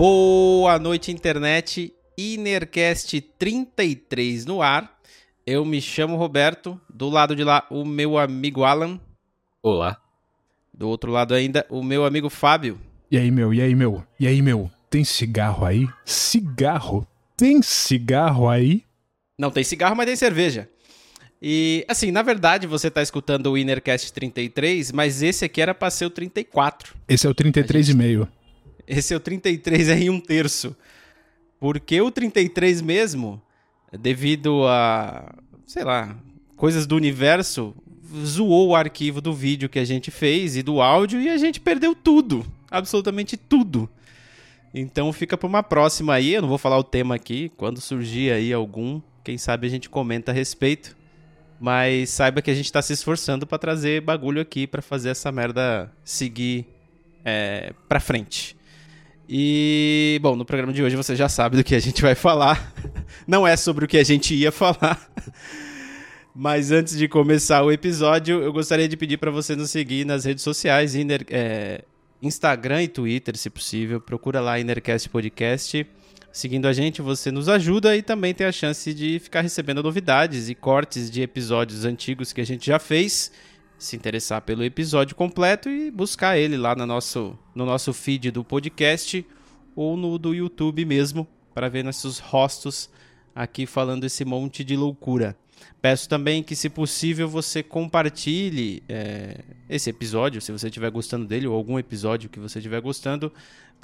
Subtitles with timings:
[0.00, 1.92] Boa noite, internet.
[2.16, 4.98] Inercast 33 no ar.
[5.46, 6.80] Eu me chamo Roberto.
[6.88, 8.98] Do lado de lá, o meu amigo Alan.
[9.62, 10.00] Olá.
[10.72, 12.80] Do outro lado ainda, o meu amigo Fábio.
[13.10, 13.52] E aí, meu?
[13.52, 14.02] E aí, meu?
[14.18, 14.70] E aí, meu?
[14.88, 15.86] Tem cigarro aí?
[16.02, 17.06] Cigarro?
[17.36, 18.84] Tem cigarro aí?
[19.38, 20.66] Não tem cigarro, mas tem cerveja.
[21.42, 25.90] E, assim, na verdade, você está escutando o Innercast 33, mas esse aqui era para
[25.90, 26.94] ser o 34.
[27.06, 28.26] Esse é o 33,5.
[28.90, 30.76] Esse é o 33 é em um terço.
[31.60, 33.40] Porque o 33 mesmo,
[33.92, 35.32] devido a,
[35.64, 36.16] sei lá,
[36.56, 37.72] coisas do universo,
[38.24, 41.60] zoou o arquivo do vídeo que a gente fez e do áudio e a gente
[41.60, 42.44] perdeu tudo.
[42.68, 43.88] Absolutamente tudo.
[44.74, 48.32] Então fica para uma próxima aí, eu não vou falar o tema aqui, quando surgir
[48.32, 50.96] aí algum, quem sabe a gente comenta a respeito.
[51.60, 55.30] Mas saiba que a gente está se esforçando para trazer bagulho aqui para fazer essa
[55.30, 56.66] merda seguir
[57.24, 58.58] é, para frente.
[59.32, 62.74] E, bom, no programa de hoje você já sabe do que a gente vai falar.
[63.28, 65.08] Não é sobre o que a gente ia falar.
[66.34, 70.24] Mas antes de começar o episódio, eu gostaria de pedir para você nos seguir nas
[70.24, 70.96] redes sociais,
[71.28, 71.84] é,
[72.20, 74.00] Instagram e Twitter, se possível.
[74.00, 75.86] Procura lá Inercast Podcast.
[76.32, 80.48] Seguindo a gente, você nos ajuda e também tem a chance de ficar recebendo novidades
[80.48, 83.30] e cortes de episódios antigos que a gente já fez
[83.80, 88.44] se interessar pelo episódio completo e buscar ele lá no nosso, no nosso feed do
[88.44, 89.26] podcast
[89.74, 92.90] ou no do YouTube mesmo, para ver nossos rostos
[93.34, 95.34] aqui falando esse monte de loucura.
[95.80, 101.46] Peço também que, se possível, você compartilhe é, esse episódio, se você estiver gostando dele,
[101.46, 103.32] ou algum episódio que você estiver gostando,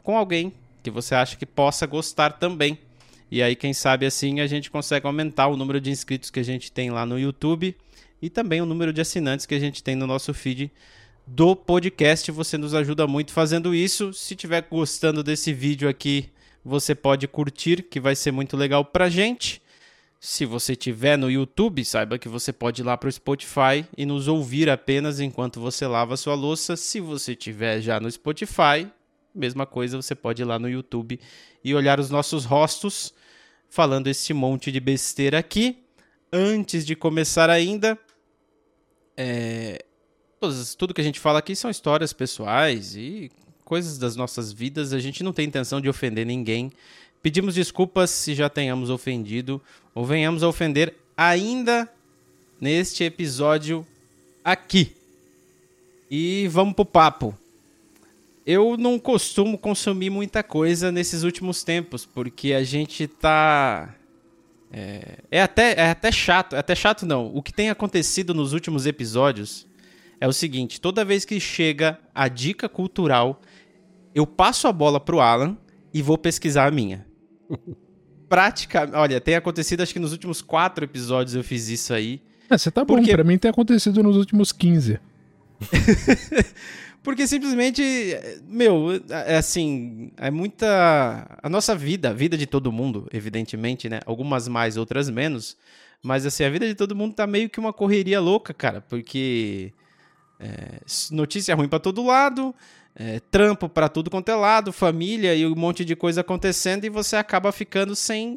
[0.03, 0.53] com alguém
[0.83, 2.79] que você acha que possa gostar também.
[3.31, 6.45] E aí, quem sabe assim, a gente consegue aumentar o número de inscritos que a
[6.45, 7.75] gente tem lá no YouTube
[8.27, 10.73] e também o número de assinantes que a gente tem no nosso feed
[11.25, 12.29] do podcast.
[12.33, 14.13] Você nos ajuda muito fazendo isso.
[14.13, 16.29] Se estiver gostando desse vídeo aqui,
[16.65, 19.63] você pode curtir, que vai ser muito legal pra gente.
[20.19, 24.05] Se você estiver no YouTube, saiba que você pode ir lá para o Spotify e
[24.05, 26.75] nos ouvir apenas enquanto você lava sua louça.
[26.75, 28.89] Se você estiver já no Spotify,
[29.33, 31.21] mesma coisa, você pode ir lá no YouTube
[31.63, 33.15] e olhar os nossos rostos
[33.71, 35.79] falando esse monte de besteira aqui.
[36.33, 37.97] Antes de começar ainda,
[39.17, 39.85] é,
[40.77, 43.31] tudo que a gente fala aqui são histórias pessoais e
[43.65, 44.93] coisas das nossas vidas.
[44.93, 46.71] A gente não tem intenção de ofender ninguém.
[47.23, 49.61] Pedimos desculpas se já tenhamos ofendido
[49.95, 51.91] ou venhamos a ofender ainda
[52.61, 53.87] neste episódio
[54.45, 54.95] aqui.
[56.11, 57.37] E vamos pro papo.
[58.47, 63.93] Eu não costumo consumir muita coisa nesses últimos tempos, porque a gente tá
[64.73, 67.35] é, é, até, é até chato, é até chato não.
[67.35, 69.67] O que tem acontecido nos últimos episódios
[70.21, 73.41] é o seguinte: toda vez que chega a dica cultural,
[74.15, 75.57] eu passo a bola pro Alan
[75.93, 77.07] e vou pesquisar a minha.
[78.29, 78.97] Praticamente.
[78.97, 82.21] Olha, tem acontecido, acho que nos últimos quatro episódios eu fiz isso aí.
[82.51, 83.13] É, você tá bom, porque...
[83.13, 84.99] pra mim tem acontecido nos últimos 15.
[87.07, 87.85] Porque simplesmente,
[88.49, 91.39] meu, é assim, é muita.
[91.41, 94.01] A nossa vida, a vida de todo mundo, evidentemente, né?
[94.05, 95.57] Algumas mais, outras menos.
[96.03, 98.81] Mas assim, a vida de todo mundo tá meio que uma correria louca, cara.
[98.81, 99.73] Porque.
[100.41, 100.81] É,
[101.13, 102.53] notícia ruim para todo lado,
[102.93, 106.91] é, trampo para tudo quanto é lado, família e um monte de coisa acontecendo e
[106.91, 108.37] você acaba ficando sem,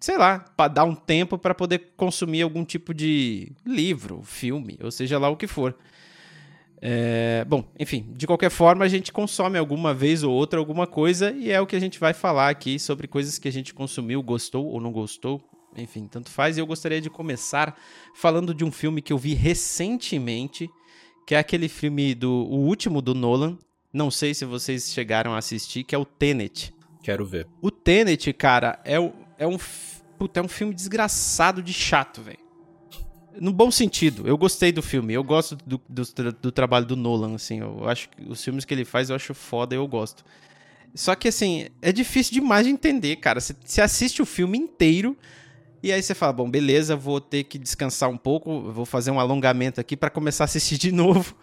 [0.00, 4.90] sei lá, para dar um tempo para poder consumir algum tipo de livro, filme, ou
[4.90, 5.76] seja lá o que for.
[6.80, 11.30] É, bom, enfim, de qualquer forma, a gente consome alguma vez ou outra alguma coisa
[11.32, 14.22] e é o que a gente vai falar aqui sobre coisas que a gente consumiu,
[14.22, 15.42] gostou ou não gostou,
[15.76, 16.56] enfim, tanto faz.
[16.56, 17.76] E eu gostaria de começar
[18.14, 20.68] falando de um filme que eu vi recentemente,
[21.26, 23.58] que é aquele filme do o último do Nolan.
[23.92, 26.74] Não sei se vocês chegaram a assistir, que é o Tenet.
[27.02, 27.46] Quero ver.
[27.62, 28.96] O Tenet, cara, é,
[29.38, 29.56] é um
[30.18, 32.45] puta, é um filme desgraçado de chato, velho
[33.40, 34.26] no bom sentido.
[34.26, 35.14] Eu gostei do filme.
[35.14, 36.02] Eu gosto do, do,
[36.32, 37.60] do, trabalho do Nolan, assim.
[37.60, 40.24] Eu acho que os filmes que ele faz eu acho foda eu gosto.
[40.94, 43.40] Só que, assim, é difícil demais de entender, cara.
[43.40, 45.16] Você assiste o filme inteiro
[45.82, 49.20] e aí você fala, bom, beleza, vou ter que descansar um pouco, vou fazer um
[49.20, 51.36] alongamento aqui para começar a assistir de novo,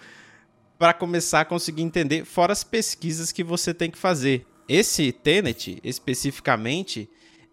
[0.78, 4.46] para começar a conseguir entender, fora as pesquisas que você tem que fazer.
[4.68, 7.10] Esse Tenet, especificamente,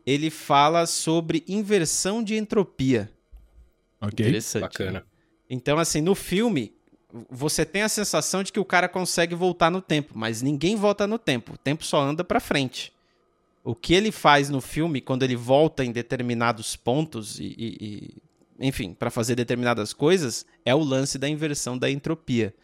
[0.07, 3.09] ele fala sobre inversão de entropia.
[4.01, 4.25] Ok.
[4.27, 4.63] Interessante.
[4.63, 5.07] Bacana.
[5.49, 6.73] Então, assim, no filme,
[7.29, 11.07] você tem a sensação de que o cara consegue voltar no tempo, mas ninguém volta
[11.07, 11.55] no tempo.
[11.55, 12.93] O tempo só anda para frente.
[13.63, 18.67] O que ele faz no filme, quando ele volta em determinados pontos e, e, e
[18.69, 22.55] enfim, para fazer determinadas coisas, é o lance da inversão da entropia.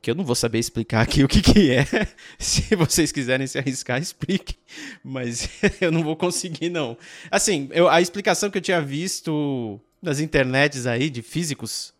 [0.00, 1.84] que eu não vou saber explicar aqui o que, que é.
[2.38, 4.56] Se vocês quiserem se arriscar, expliquem.
[5.02, 5.48] Mas
[5.80, 6.96] eu não vou conseguir, não.
[7.30, 11.92] Assim, eu, a explicação que eu tinha visto nas internets aí de físicos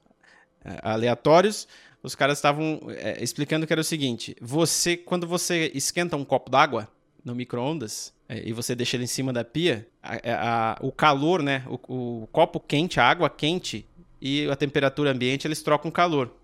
[0.64, 1.66] é, aleatórios,
[2.02, 6.50] os caras estavam é, explicando que era o seguinte: você, quando você esquenta um copo
[6.50, 6.88] d'água
[7.24, 11.42] no micro-ondas é, e você deixa ele em cima da pia, a, a, o calor,
[11.42, 11.64] né?
[11.68, 13.86] O, o copo quente, a água quente
[14.20, 16.34] e a temperatura ambiente, eles trocam calor.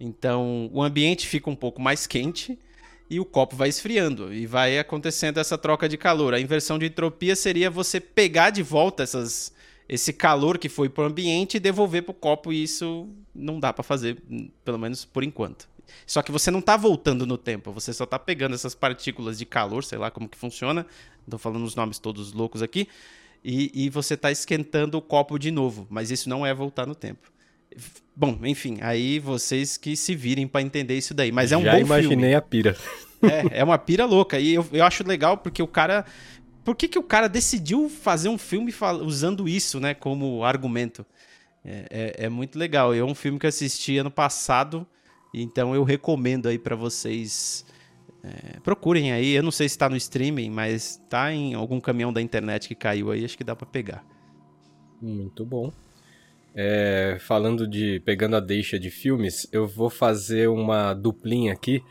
[0.00, 2.58] Então, o ambiente fica um pouco mais quente
[3.10, 6.34] e o copo vai esfriando e vai acontecendo essa troca de calor.
[6.34, 9.52] A inversão de entropia seria você pegar de volta essas,
[9.88, 13.58] esse calor que foi para o ambiente e devolver para o copo, e isso não
[13.58, 14.18] dá para fazer,
[14.64, 15.68] pelo menos por enquanto.
[16.06, 19.46] Só que você não está voltando no tempo, você só está pegando essas partículas de
[19.46, 20.86] calor, sei lá como que funciona,
[21.24, 22.86] estou falando os nomes todos loucos aqui,
[23.42, 26.94] e, e você está esquentando o copo de novo, mas isso não é voltar no
[26.94, 27.32] tempo.
[28.14, 31.30] Bom, enfim, aí vocês que se virem para entender isso daí.
[31.30, 32.34] Mas é um Já bom imaginei filme.
[32.34, 32.76] a pira.
[33.22, 34.40] É, é uma pira louca.
[34.40, 36.04] E eu, eu acho legal porque o cara.
[36.68, 38.70] Por que, que o cara decidiu fazer um filme
[39.00, 41.02] usando isso, né, como argumento?
[41.64, 41.86] É,
[42.18, 42.92] é, é muito legal.
[42.92, 44.86] É um filme que eu assisti ano passado,
[45.32, 47.64] então eu recomendo aí para vocês.
[48.22, 49.30] É, procurem aí.
[49.30, 52.74] Eu não sei se está no streaming, mas tá em algum caminhão da internet que
[52.74, 54.04] caiu aí, acho que dá para pegar.
[55.00, 55.72] Muito bom.
[56.54, 57.98] É, falando de.
[58.00, 61.82] pegando a deixa de filmes, eu vou fazer uma duplinha aqui.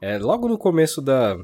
[0.00, 1.36] É, logo no começo da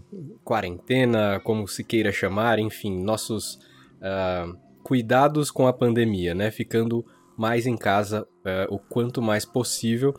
[0.44, 3.58] quarentena, como se queira chamar, enfim, nossos
[4.00, 6.50] uh, cuidados com a pandemia, né?
[6.52, 7.04] Ficando
[7.36, 10.14] mais em casa uh, o quanto mais possível.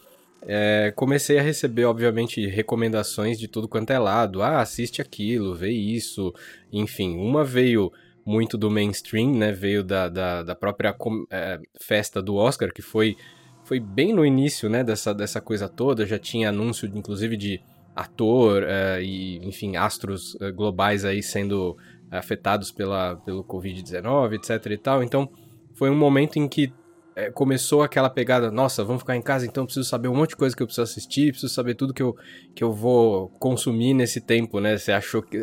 [0.47, 4.43] É, comecei a receber, obviamente, recomendações de tudo quanto é lado.
[4.43, 6.33] Ah, assiste aquilo, vê isso.
[6.71, 7.91] Enfim, uma veio
[8.25, 9.51] muito do mainstream, né?
[9.51, 10.95] Veio da, da, da própria
[11.31, 13.15] é, festa do Oscar, que foi,
[13.63, 14.83] foi bem no início, né?
[14.83, 16.05] Dessa, dessa coisa toda.
[16.05, 17.61] Já tinha anúncio, inclusive, de
[17.95, 21.77] ator é, e, enfim, astros é, globais aí sendo
[22.11, 25.03] afetados pela, pelo Covid-19, etc e tal.
[25.03, 25.29] Então,
[25.73, 26.73] foi um momento em que
[27.15, 30.35] é, começou aquela pegada, nossa, vamos ficar em casa, então preciso saber um monte de
[30.35, 32.15] coisa que eu preciso assistir, preciso saber tudo que eu,
[32.53, 34.77] que eu vou consumir nesse tempo, né?
[34.77, 35.41] Você achou que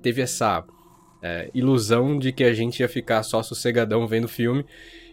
[0.00, 0.64] teve essa
[1.54, 4.64] ilusão de que a gente ia ficar só sossegadão vendo filme.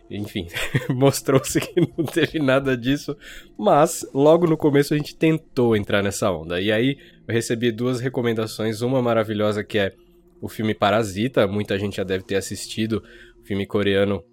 [0.10, 0.48] Enfim,
[0.90, 3.16] mostrou-se que não teve nada disso,
[3.58, 6.60] mas logo no começo a gente tentou entrar nessa onda.
[6.60, 6.98] E aí
[7.28, 9.94] eu recebi duas recomendações, uma maravilhosa que é
[10.42, 13.04] o filme Parasita, muita gente já deve ter assistido,
[13.44, 14.24] filme coreano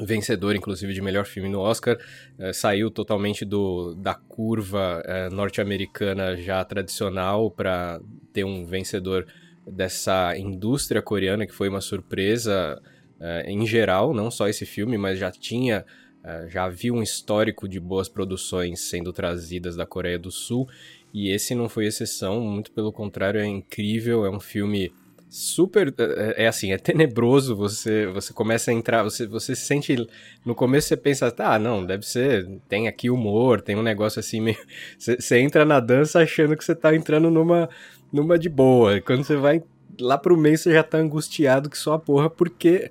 [0.00, 1.98] vencedor, inclusive, de melhor filme no Oscar,
[2.38, 8.00] é, saiu totalmente do, da curva é, norte-americana já tradicional para
[8.32, 9.26] ter um vencedor
[9.66, 12.80] dessa indústria coreana que foi uma surpresa
[13.20, 15.84] uh, em geral, não só esse filme, mas já tinha,
[16.24, 20.68] uh, já havia um histórico de boas produções sendo trazidas da Coreia do Sul
[21.12, 24.92] e esse não foi exceção, muito pelo contrário, é incrível, é um filme
[25.30, 29.94] super é, é assim é tenebroso você você começa a entrar você você se sente
[30.42, 34.40] no começo você pensa tá não deve ser tem aqui humor tem um negócio assim
[34.40, 34.56] meio
[34.98, 37.68] você, você entra na dança achando que você tá entrando numa
[38.12, 39.00] numa de boa.
[39.00, 39.62] Quando você vai
[40.00, 42.90] lá pro meio, você já tá angustiado que só a porra, porque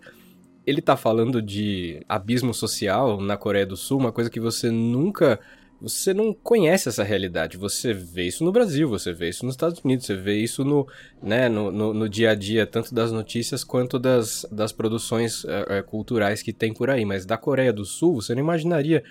[0.68, 5.40] ele tá falando de abismo social na Coreia do Sul, uma coisa que você nunca.
[5.80, 7.56] Você não conhece essa realidade.
[7.56, 10.88] Você vê isso no Brasil, você vê isso nos Estados Unidos, você vê isso no,
[11.22, 15.82] né, no, no, no dia a dia, tanto das notícias quanto das, das produções é,
[15.84, 17.06] culturais que tem por aí.
[17.06, 19.04] Mas da Coreia do Sul, você não imaginaria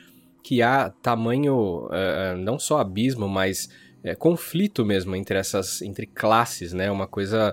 [0.43, 3.71] que há tamanho, é, não só abismo, mas
[4.07, 6.89] é, conflito mesmo entre essas entre classes, né?
[6.91, 7.53] Uma coisa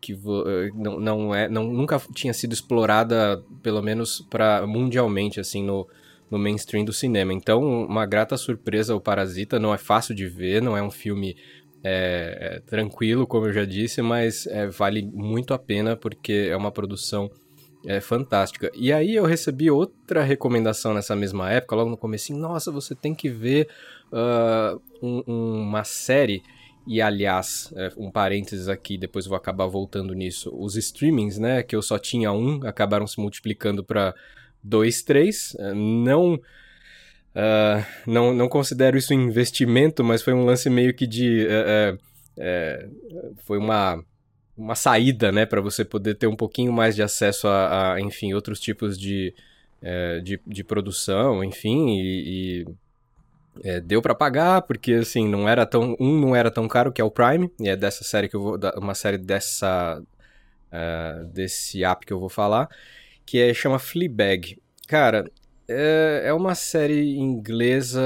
[0.00, 5.62] que eh, não, não é não, nunca tinha sido explorada pelo menos para mundialmente assim
[5.62, 5.86] no,
[6.28, 7.32] no mainstream do cinema.
[7.32, 11.36] Então, uma grata surpresa o Parasita, não é fácil de ver, não é um filme
[11.84, 16.56] é, é, tranquilo, como eu já disse, mas é, vale muito a pena porque é
[16.56, 17.30] uma produção
[17.86, 18.70] é fantástica.
[18.74, 23.14] E aí eu recebi outra recomendação nessa mesma época, logo no começo, nossa, você tem
[23.14, 23.68] que ver
[24.12, 26.42] uh, um, uma série,
[26.86, 31.76] e aliás, é, um parênteses aqui, depois vou acabar voltando nisso, os streamings, né, que
[31.76, 34.14] eu só tinha um, acabaram se multiplicando para
[34.62, 36.40] dois, três, é, não...
[37.34, 41.46] Uh, não, não considero isso um investimento, mas foi um lance meio que de.
[41.46, 41.98] Uh,
[42.36, 44.04] uh, foi uma,
[44.56, 48.34] uma saída, né, para você poder ter um pouquinho mais de acesso a, a enfim,
[48.34, 49.34] outros tipos de,
[50.22, 52.66] de, de, produção, enfim, e, e
[53.62, 55.96] é, deu para pagar, porque assim, não era tão.
[56.00, 58.42] Um não era tão caro, que é o Prime, e é dessa série que eu
[58.42, 58.58] vou.
[58.76, 60.02] Uma série dessa.
[60.72, 62.66] Uh, desse app que eu vou falar,
[63.26, 64.58] que é, chama Fleabag.
[64.88, 65.30] Cara,
[65.68, 68.00] é, é uma série inglesa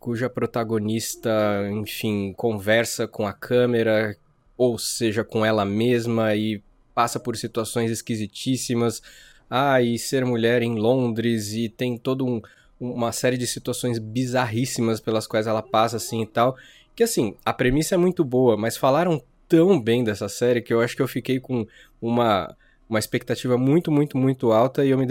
[0.00, 1.30] cuja protagonista,
[1.70, 4.16] enfim, conversa com a câmera,
[4.62, 6.62] ou seja, com ela mesma e
[6.94, 9.02] passa por situações esquisitíssimas.
[9.50, 12.40] Ah, e ser mulher em Londres e tem todo um,
[12.80, 16.56] uma série de situações bizarríssimas pelas quais ela passa assim e tal.
[16.94, 20.80] Que assim, a premissa é muito boa, mas falaram tão bem dessa série que eu
[20.80, 21.66] acho que eu fiquei com
[22.00, 22.56] uma
[22.88, 25.06] uma expectativa muito, muito, muito alta e eu me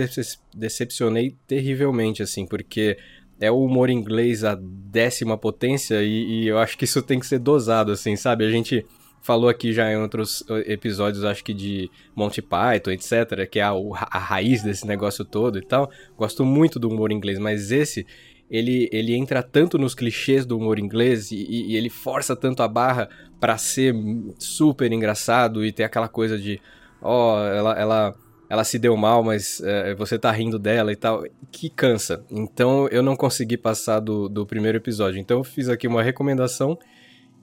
[0.53, 2.95] decepcionei terrivelmente, assim, porque
[3.39, 7.25] é o humor inglês a décima potência e, e, eu acho que isso tem que
[7.25, 8.45] ser dosado, assim, sabe?
[8.45, 8.85] A gente
[9.21, 13.71] falou aqui já em outros episódios, acho que de Monty Python, etc., que é a,
[13.71, 15.89] a raiz desse negócio todo e tal.
[16.17, 18.05] Gosto muito do humor inglês, mas esse
[18.51, 22.67] ele, ele entra tanto nos clichês do humor inglês e, e ele força tanto a
[22.67, 23.07] barra
[23.39, 23.95] para ser
[24.37, 26.59] super engraçado e ter aquela coisa de,
[27.01, 28.15] ó, oh, ela, ela,
[28.49, 32.25] ela se deu mal, mas é, você tá rindo dela e tal, que cansa.
[32.29, 35.17] Então eu não consegui passar do, do primeiro episódio.
[35.17, 36.77] Então eu fiz aqui uma recomendação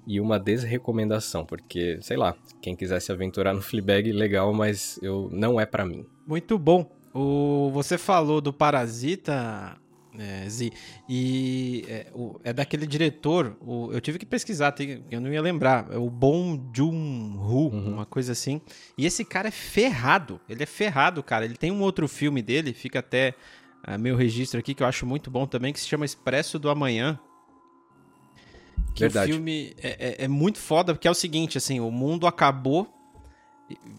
[0.08, 5.28] e uma desrecomendação, porque, sei lá, quem quiser se aventurar no Fleabag, legal, mas eu
[5.30, 6.06] não é para mim.
[6.26, 6.90] Muito bom.
[7.12, 9.76] O, você falou do Parasita,
[10.18, 10.70] é, Z,
[11.06, 15.42] e é, o, é, daquele diretor, o, eu tive que pesquisar, tem, eu não ia
[15.42, 17.92] lembrar, é o Bong Joon-ho, uhum.
[17.92, 18.62] uma coisa assim.
[18.96, 21.44] E esse cara é ferrado, ele é ferrado, cara.
[21.44, 23.34] Ele tem um outro filme dele, fica até
[23.86, 26.70] uh, meu registro aqui, que eu acho muito bom também, que se chama Expresso do
[26.70, 27.20] Amanhã,
[28.94, 29.30] que Verdade.
[29.30, 29.88] o filme é,
[30.23, 32.88] é, é, muito foda, porque é o seguinte, assim, o mundo acabou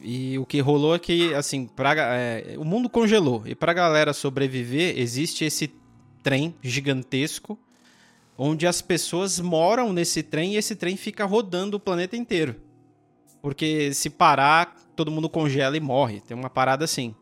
[0.01, 3.43] e, e o que rolou é que, assim, pra, é, o mundo congelou.
[3.45, 5.73] E pra galera sobreviver, existe esse
[6.21, 7.57] trem gigantesco
[8.41, 12.55] onde as pessoas moram nesse trem e esse trem fica rodando o planeta inteiro.
[13.41, 16.21] Porque se parar, todo mundo congela e morre.
[16.21, 17.13] Tem uma parada assim.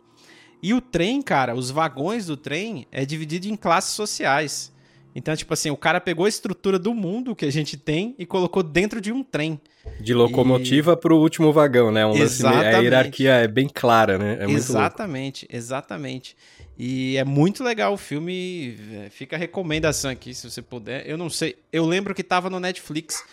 [0.62, 4.72] E o trem, cara, os vagões do trem é dividido em classes sociais.
[5.18, 8.26] Então, tipo assim, o cara pegou a estrutura do mundo que a gente tem e
[8.26, 9.60] colocou dentro de um trem.
[10.00, 10.96] De locomotiva e...
[10.96, 12.06] pro último vagão, né?
[12.06, 12.76] Um exatamente.
[12.76, 14.38] a hierarquia é bem clara, né?
[14.42, 16.38] É exatamente, exatamente.
[16.78, 18.78] E é muito legal o filme.
[18.94, 21.10] É, fica a recomendação aqui, se você puder.
[21.10, 21.56] Eu não sei.
[21.74, 23.24] Eu lembro que tava no Netflix,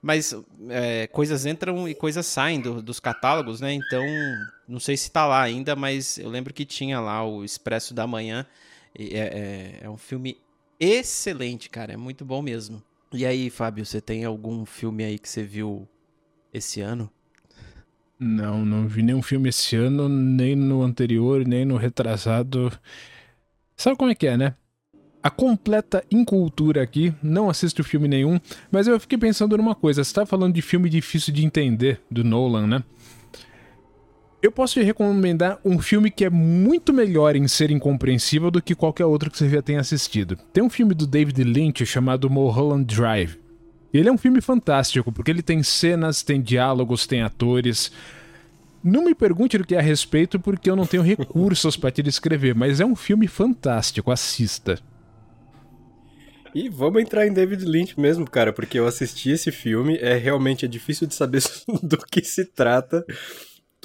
[0.00, 0.36] mas
[0.68, 3.72] é, coisas entram e coisas saem do, dos catálogos, né?
[3.72, 4.04] Então,
[4.68, 8.06] não sei se tá lá ainda, mas eu lembro que tinha lá o Expresso da
[8.06, 8.46] Manhã.
[8.96, 10.36] É, é, é um filme
[10.78, 11.92] excelente, cara.
[11.92, 12.82] É muito bom mesmo.
[13.12, 15.88] E aí, Fábio, você tem algum filme aí que você viu
[16.52, 17.10] esse ano?
[18.18, 22.72] Não, não vi nenhum filme esse ano, nem no anterior, nem no retrasado.
[23.76, 24.54] Sabe como é que é, né?
[25.22, 28.38] A completa incultura aqui, não assisto filme nenhum,
[28.70, 30.04] mas eu fiquei pensando numa coisa.
[30.04, 32.84] Você tá falando de filme difícil de entender, do Nolan, né?
[34.44, 38.74] Eu posso te recomendar um filme que é muito melhor em ser incompreensível do que
[38.74, 40.36] qualquer outro que você já tenha assistido.
[40.52, 43.38] Tem um filme do David Lynch chamado Mulholland Drive.
[43.90, 47.90] Ele é um filme fantástico, porque ele tem cenas, tem diálogos, tem atores.
[48.82, 52.02] Não me pergunte do que é a respeito, porque eu não tenho recursos para te
[52.02, 54.78] descrever, mas é um filme fantástico, assista.
[56.54, 60.66] E vamos entrar em David Lynch mesmo, cara, porque eu assisti esse filme, é realmente
[60.66, 61.42] é difícil de saber
[61.82, 63.06] do que se trata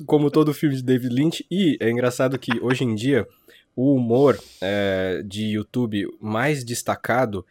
[0.05, 1.45] como todo filme de David Lynch.
[1.49, 3.27] E é engraçado que hoje em dia
[3.75, 7.45] o humor é, de YouTube mais destacado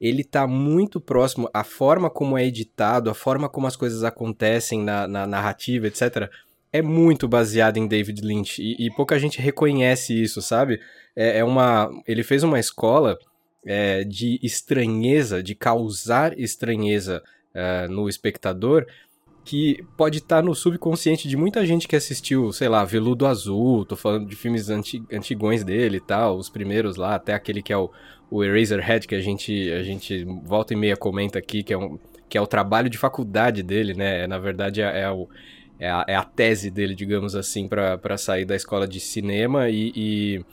[0.00, 4.82] ele tá muito próximo, a forma como é editado, a forma como as coisas acontecem
[4.82, 6.28] na, na narrativa, etc.,
[6.70, 8.60] é muito baseado em David Lynch.
[8.60, 10.80] E, e pouca gente reconhece isso, sabe?
[11.14, 11.88] É, é uma.
[12.04, 13.16] Ele fez uma escola
[13.64, 17.22] é, de estranheza, de causar estranheza
[17.54, 18.84] é, no espectador,
[19.44, 23.84] que pode estar tá no subconsciente de muita gente que assistiu, sei lá, Veludo Azul,
[23.84, 27.72] tô falando de filmes anti antigões dele e tal, os primeiros lá, até aquele que
[27.72, 27.90] é o,
[28.30, 31.98] o Eraserhead, que a gente, a gente volta e meia comenta aqui, que é, um,
[32.26, 34.26] que é o trabalho de faculdade dele, né?
[34.26, 35.28] Na verdade, é, é, o,
[35.78, 39.92] é, a, é a tese dele, digamos assim, para sair da escola de cinema e...
[39.94, 40.44] e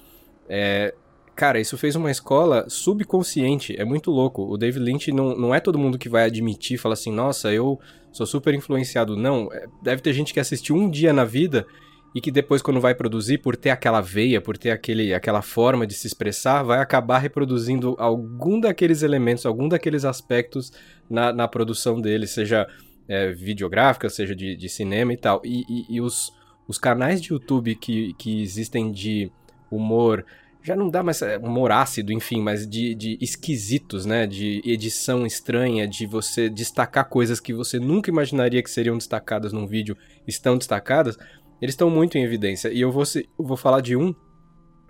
[0.49, 0.93] é,
[1.33, 4.43] Cara, isso fez uma escola subconsciente, é muito louco.
[4.43, 7.79] O David Lynch não, não é todo mundo que vai admitir, fala assim, nossa, eu
[8.11, 9.15] sou super influenciado.
[9.15, 11.65] Não, é, deve ter gente que assistiu um dia na vida
[12.13, 15.87] e que depois, quando vai produzir, por ter aquela veia, por ter aquele, aquela forma
[15.87, 20.73] de se expressar, vai acabar reproduzindo algum daqueles elementos, algum daqueles aspectos
[21.09, 22.67] na, na produção dele, seja
[23.07, 25.41] é, videográfica, seja de, de cinema e tal.
[25.45, 26.33] E, e, e os,
[26.67, 29.31] os canais de YouTube que, que existem de
[29.69, 30.25] humor
[30.63, 34.27] já não dá mais é, humor ácido, enfim, mas de, de esquisitos, né?
[34.27, 39.65] De edição estranha, de você destacar coisas que você nunca imaginaria que seriam destacadas num
[39.65, 41.17] vídeo, estão destacadas,
[41.61, 42.69] eles estão muito em evidência.
[42.69, 44.13] E eu vou, eu vou falar de um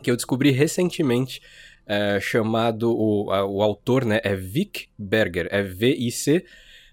[0.03, 1.41] que eu descobri recentemente.
[1.85, 6.45] é, chamado, o, a, o autor né, é Vic Berger, é V-I-C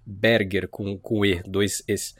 [0.04, 2.14] Berger, com, com E, dois Es.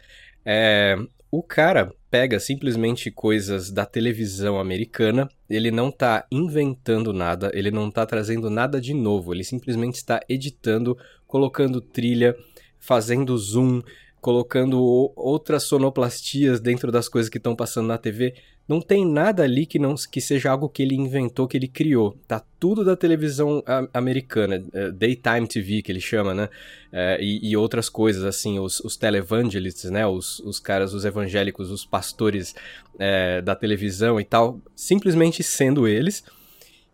[0.44, 0.96] É,
[1.30, 7.90] o cara pega simplesmente coisas da televisão americana, ele não tá inventando nada, ele não
[7.90, 10.96] tá trazendo nada de novo, ele simplesmente está editando,
[11.26, 12.34] colocando trilha,
[12.78, 13.82] fazendo zoom,
[14.28, 14.78] colocando
[15.16, 18.34] outras sonoplastias dentro das coisas que estão passando na TV.
[18.68, 22.14] Não tem nada ali que não que seja algo que ele inventou, que ele criou.
[22.28, 26.50] Tá tudo da televisão americana, é, daytime TV que ele chama, né?
[26.92, 30.06] É, e, e, outras coisas assim, os, os televangelists, né?
[30.06, 32.54] Os, os caras, os evangélicos, os pastores
[32.98, 36.22] é, da televisão e tal, simplesmente sendo eles.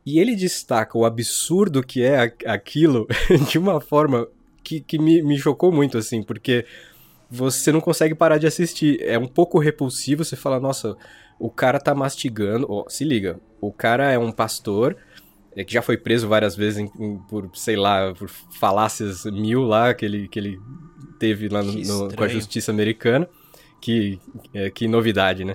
[0.07, 3.09] E ele destaca o absurdo que é aquilo
[3.50, 4.29] de uma forma
[4.62, 6.64] que, que me, me chocou muito, assim, porque
[7.31, 9.00] você não consegue parar de assistir.
[9.02, 10.97] É um pouco repulsivo, você fala, nossa,
[11.38, 12.66] o cara tá mastigando.
[12.69, 14.97] Oh, se liga, o cara é um pastor
[15.57, 19.62] é, que já foi preso várias vezes em, em, por, sei lá, por falácias mil
[19.62, 20.61] lá que ele, que ele
[21.19, 23.28] teve lá no, no, com a justiça americana.
[23.81, 24.19] Que,
[24.54, 25.54] é, que novidade, né?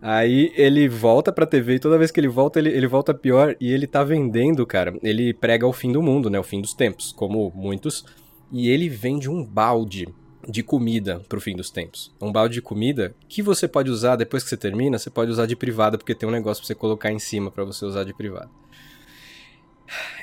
[0.00, 3.56] Aí ele volta pra TV e toda vez que ele volta, ele, ele volta pior
[3.60, 4.96] e ele tá vendendo, cara.
[5.02, 6.38] Ele prega o fim do mundo, né?
[6.38, 8.04] O fim dos tempos, como muitos.
[8.52, 10.06] E ele vende um balde
[10.48, 12.14] de comida pro fim dos tempos.
[12.20, 15.46] Um balde de comida que você pode usar depois que você termina, você pode usar
[15.46, 18.14] de privada, porque tem um negócio pra você colocar em cima para você usar de
[18.14, 18.50] privada.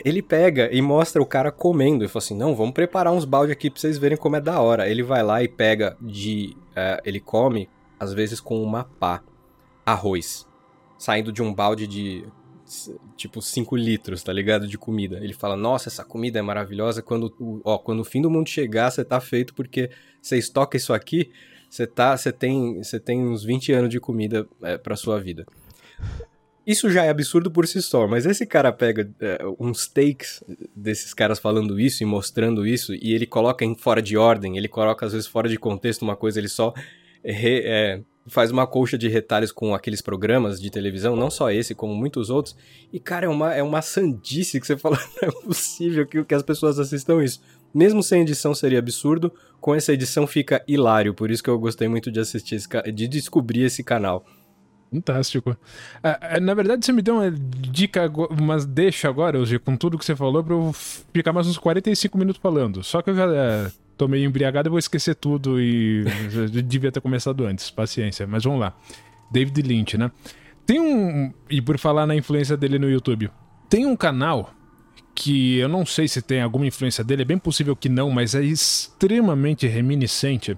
[0.04, 3.52] Ele pega e mostra o cara comendo e fala assim: Não, vamos preparar uns balde
[3.52, 4.90] aqui pra vocês verem como é da hora.
[4.90, 6.56] Ele vai lá e pega de.
[6.72, 9.24] Uh, ele come, às vezes, com uma pá,
[9.86, 10.48] arroz,
[10.98, 12.26] saindo de um balde de
[13.16, 14.68] tipo 5 litros, tá ligado?
[14.68, 15.18] De comida.
[15.18, 17.02] Ele fala: Nossa, essa comida é maravilhosa.
[17.02, 19.90] Quando, ó, quando o fim do mundo chegar, você tá feito porque
[20.24, 21.30] você estoca isso aqui,
[21.70, 25.46] você tá, você tem, você tem uns 20 anos de comida é, para sua vida.
[26.66, 30.42] Isso já é absurdo por si só, mas esse cara pega é, uns takes
[30.74, 34.70] desses caras falando isso e mostrando isso, e ele coloca em fora de ordem, ele
[34.70, 36.74] coloca às vezes fora de contexto uma coisa, ele só
[37.22, 41.76] re, é, faz uma colcha de retalhos com aqueles programas de televisão, não só esse,
[41.76, 42.56] como muitos outros.
[42.92, 46.34] E, cara, é uma, é uma sandice que você fala, não é possível que, que
[46.34, 47.42] as pessoas assistam isso.
[47.74, 51.88] Mesmo sem edição seria absurdo, com essa edição fica hilário, por isso que eu gostei
[51.88, 54.26] muito de assistir, esse, de descobrir esse canal.
[54.94, 55.58] Fantástico.
[56.04, 60.06] Ah, na verdade, você me deu uma dica, mas deixa agora, hoje, com tudo que
[60.06, 60.72] você falou, pra eu
[61.12, 62.84] ficar mais uns 45 minutos falando.
[62.84, 66.04] Só que eu já é, tô meio embriagado, eu vou esquecer tudo e
[66.64, 67.72] devia ter começado antes.
[67.72, 68.78] Paciência, mas vamos lá.
[69.32, 70.12] David Lynch, né?
[70.66, 71.34] Tem um.
[71.50, 73.32] E por falar na influência dele no YouTube,
[73.68, 74.54] tem um canal
[75.16, 78.34] que eu não sei se tem alguma influência dele, é bem possível que não, mas
[78.36, 80.58] é extremamente reminiscente.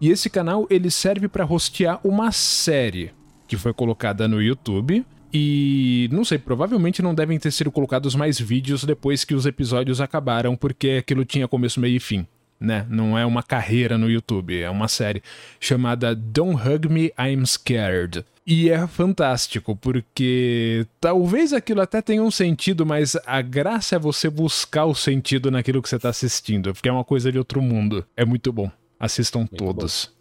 [0.00, 3.12] E esse canal ele serve para hostear uma série
[3.46, 5.04] que foi colocada no YouTube.
[5.32, 10.00] E não sei, provavelmente não devem ter sido colocados mais vídeos depois que os episódios
[10.00, 12.26] acabaram, porque aquilo tinha começo, meio e fim
[12.58, 12.86] né?
[12.88, 15.22] Não é uma carreira no YouTube, é uma série
[15.60, 18.24] chamada Don't Hug Me, I'm Scared.
[18.46, 24.30] E é fantástico, porque talvez aquilo até tenha um sentido, mas a graça é você
[24.30, 28.06] buscar o sentido naquilo que você está assistindo, porque é uma coisa de outro mundo.
[28.16, 28.70] É muito bom.
[29.00, 30.06] Assistam muito todos.
[30.06, 30.16] Bom.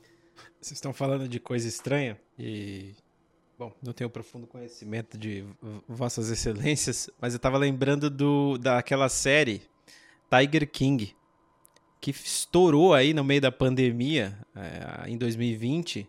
[0.60, 2.94] Vocês estão falando de coisa estranha e.
[3.58, 5.46] Bom, não tenho profundo conhecimento de
[5.88, 9.62] Vossas Excelências, mas eu estava lembrando do, daquela série
[10.30, 11.16] Tiger King
[12.06, 16.08] que estourou aí no meio da pandemia, é, em 2020.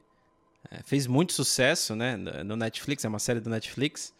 [0.70, 2.18] É, fez muito sucesso, né?
[2.44, 4.12] No Netflix, é uma série do Netflix.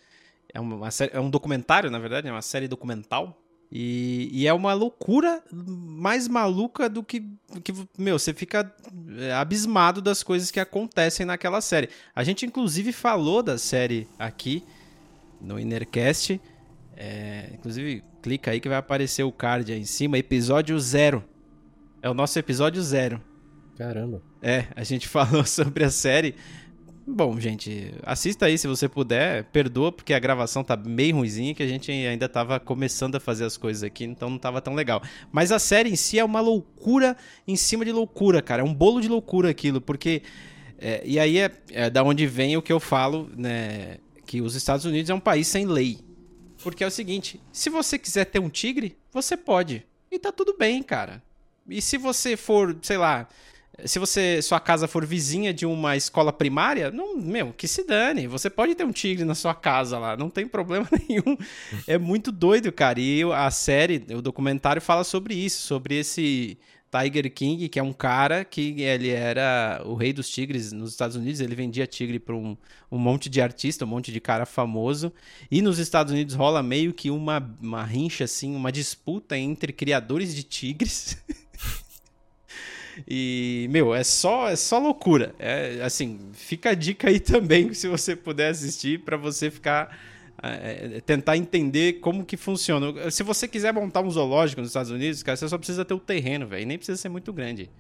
[0.55, 3.39] É, uma série, é um documentário, na verdade, é uma série documental.
[3.71, 7.23] E, e, é uma loucura mais maluca do que,
[7.63, 7.75] que.
[7.99, 8.75] Meu, você fica
[9.19, 11.91] é, abismado das coisas que acontecem naquela série.
[12.15, 14.65] A gente, inclusive, falou da série aqui
[15.43, 16.41] no Innercast.
[16.97, 21.23] É, inclusive, clica aí que vai aparecer o card aí em cima, episódio zero.
[22.07, 23.21] É o nosso episódio zero.
[23.77, 24.23] Caramba.
[24.41, 26.37] É, a gente falou sobre a série.
[27.05, 29.43] Bom, gente, assista aí se você puder.
[29.47, 33.45] Perdoa porque a gravação tá meio ruimzinha que a gente ainda tava começando a fazer
[33.45, 35.03] as coisas aqui, então não tava tão legal.
[35.33, 38.63] Mas a série em si é uma loucura em cima de loucura, cara.
[38.63, 40.23] É um bolo de loucura aquilo, porque.
[40.79, 43.97] É, e aí é, é da onde vem o que eu falo, né?
[44.25, 45.99] Que os Estados Unidos é um país sem lei.
[46.63, 49.85] Porque é o seguinte: se você quiser ter um tigre, você pode.
[50.09, 51.26] E tá tudo bem, cara.
[51.69, 53.29] E se você for, sei lá,
[53.85, 58.27] se você sua casa for vizinha de uma escola primária, não, meu, que se dane.
[58.27, 61.37] Você pode ter um tigre na sua casa lá, não tem problema nenhum.
[61.87, 62.99] É muito doido, cara.
[63.01, 66.59] E a série, o documentário fala sobre isso, sobre esse
[66.91, 71.17] Tiger King, que é um cara que ele era o rei dos tigres nos Estados
[71.17, 71.41] Unidos.
[71.41, 72.57] Ele vendia tigre para um,
[72.91, 75.13] um monte de artista, um monte de cara famoso.
[75.51, 80.35] E nos Estados Unidos rola meio que uma, uma rincha, assim, uma disputa entre criadores
[80.35, 81.23] de tigres.
[83.07, 85.35] E, meu, é só, é só loucura.
[85.39, 89.97] É, assim, fica a dica aí também, se você puder assistir, para você ficar.
[90.43, 93.11] É, é, tentar entender como que funciona.
[93.11, 95.99] Se você quiser montar um zoológico nos Estados Unidos, cara, você só precisa ter o
[95.99, 96.67] terreno, velho.
[96.67, 97.71] Nem precisa ser muito grande.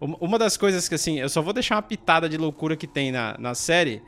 [0.00, 3.10] Uma das coisas que, assim, eu só vou deixar uma pitada de loucura que tem
[3.12, 4.00] na, na série.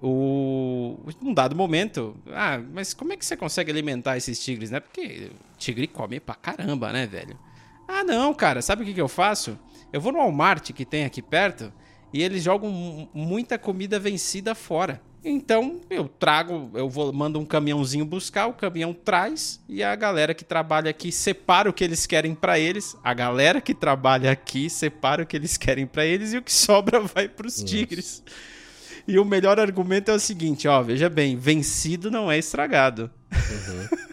[0.00, 0.98] O...
[1.22, 2.14] Um dado momento.
[2.28, 4.78] Ah, mas como é que você consegue alimentar esses tigres, né?
[4.78, 7.36] Porque tigre come pra caramba, né, velho?
[7.88, 9.58] Ah, não, cara, sabe o que, que eu faço?
[9.92, 11.72] Eu vou no Walmart que tem aqui perto
[12.12, 15.00] e eles jogam muita comida vencida fora.
[15.28, 20.32] Então eu trago, eu vou mando um caminhãozinho buscar, o caminhão traz e a galera
[20.32, 22.96] que trabalha aqui separa o que eles querem para eles.
[23.02, 26.52] A galera que trabalha aqui separa o que eles querem para eles e o que
[26.54, 28.22] sobra vai para os tigres.
[29.08, 33.10] E o melhor argumento é o seguinte, ó, veja bem, vencido não é estragado.
[33.32, 33.98] Uhum.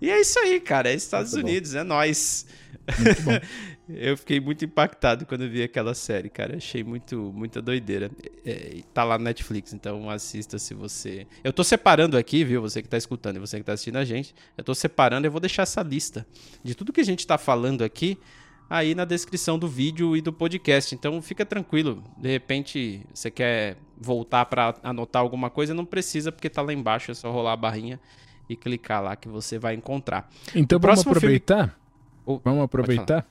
[0.00, 0.90] E é isso aí, cara.
[0.90, 1.78] É Estados muito Unidos, bom.
[1.78, 2.46] é nós.
[3.88, 6.56] eu fiquei muito impactado quando vi aquela série, cara.
[6.56, 8.10] Achei muito, muita doideira.
[8.44, 11.26] É, tá lá no Netflix, então assista se você.
[11.42, 12.60] Eu tô separando aqui, viu?
[12.62, 14.34] Você que tá escutando e você que tá assistindo a gente.
[14.56, 16.26] Eu tô separando, eu vou deixar essa lista
[16.62, 18.18] de tudo que a gente tá falando aqui
[18.70, 20.94] aí na descrição do vídeo e do podcast.
[20.94, 22.04] Então fica tranquilo.
[22.16, 27.10] De repente você quer voltar para anotar alguma coisa, não precisa, porque tá lá embaixo,
[27.10, 27.98] é só rolar a barrinha
[28.48, 30.28] e clicar lá que você vai encontrar.
[30.54, 31.76] Então vamos aproveitar.
[32.26, 32.40] Filme...
[32.44, 33.26] Vamos aproveitar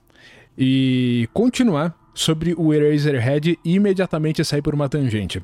[0.57, 5.43] e continuar sobre o Eraserhead e imediatamente sair por uma tangente.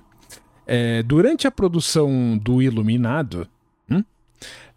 [0.66, 3.48] É, durante a produção do Iluminado,
[3.90, 4.04] hum,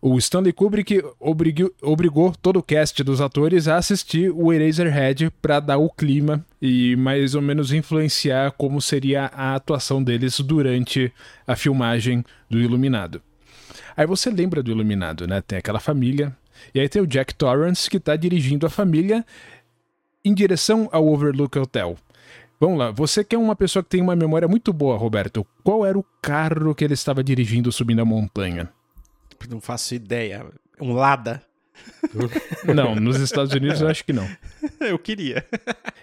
[0.02, 5.58] o Stanley Kubrick obrigou, obrigou todo o cast dos atores a assistir o Eraserhead para
[5.58, 11.10] dar o clima e mais ou menos influenciar como seria a atuação deles durante
[11.46, 13.22] a filmagem do Iluminado.
[13.96, 15.40] Aí você lembra do Iluminado, né?
[15.40, 16.36] Tem aquela família.
[16.74, 19.24] E aí tem o Jack Torrance que está dirigindo a família
[20.24, 21.96] em direção ao Overlook Hotel.
[22.58, 25.84] Vamos lá, você que é uma pessoa que tem uma memória muito boa, Roberto, qual
[25.84, 28.70] era o carro que ele estava dirigindo subindo a montanha?
[29.48, 30.46] Não faço ideia.
[30.80, 31.42] Um Lada?
[32.74, 34.26] não, nos Estados Unidos eu acho que não.
[34.80, 35.44] Eu queria.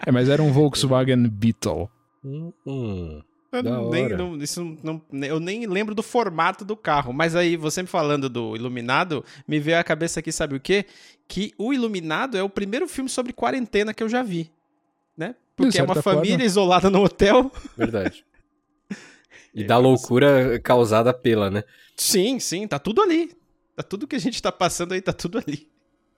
[0.05, 1.89] É, mas era um Volkswagen Beetle.
[2.23, 3.21] Hum, hum.
[3.53, 7.83] Eu nem, não, isso não, eu nem lembro do formato do carro, mas aí você
[7.83, 10.85] me falando do Iluminado, me veio à cabeça aqui, sabe o quê?
[11.27, 14.51] Que o Iluminado é o primeiro filme sobre quarentena que eu já vi,
[15.15, 15.35] né?
[15.55, 16.45] Porque é uma família forma.
[16.45, 17.51] isolada no hotel.
[17.77, 18.25] Verdade.
[19.55, 21.63] E da loucura causada pela, né?
[21.95, 23.31] Sim, sim, tá tudo ali.
[23.75, 25.67] Tá tudo que a gente tá passando aí, tá tudo ali.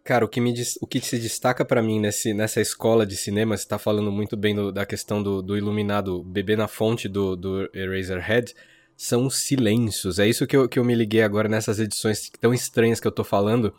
[0.06, 3.58] Cara, o que, me, o que se destaca para mim nesse, nessa escola de cinema,
[3.58, 7.36] você tá falando muito bem do, da questão do, do iluminado, bebê na fonte do,
[7.36, 8.54] do Eraserhead,
[8.96, 10.20] são os silêncios.
[10.20, 13.12] É isso que eu, que eu me liguei agora nessas edições tão estranhas que eu
[13.12, 13.74] tô falando,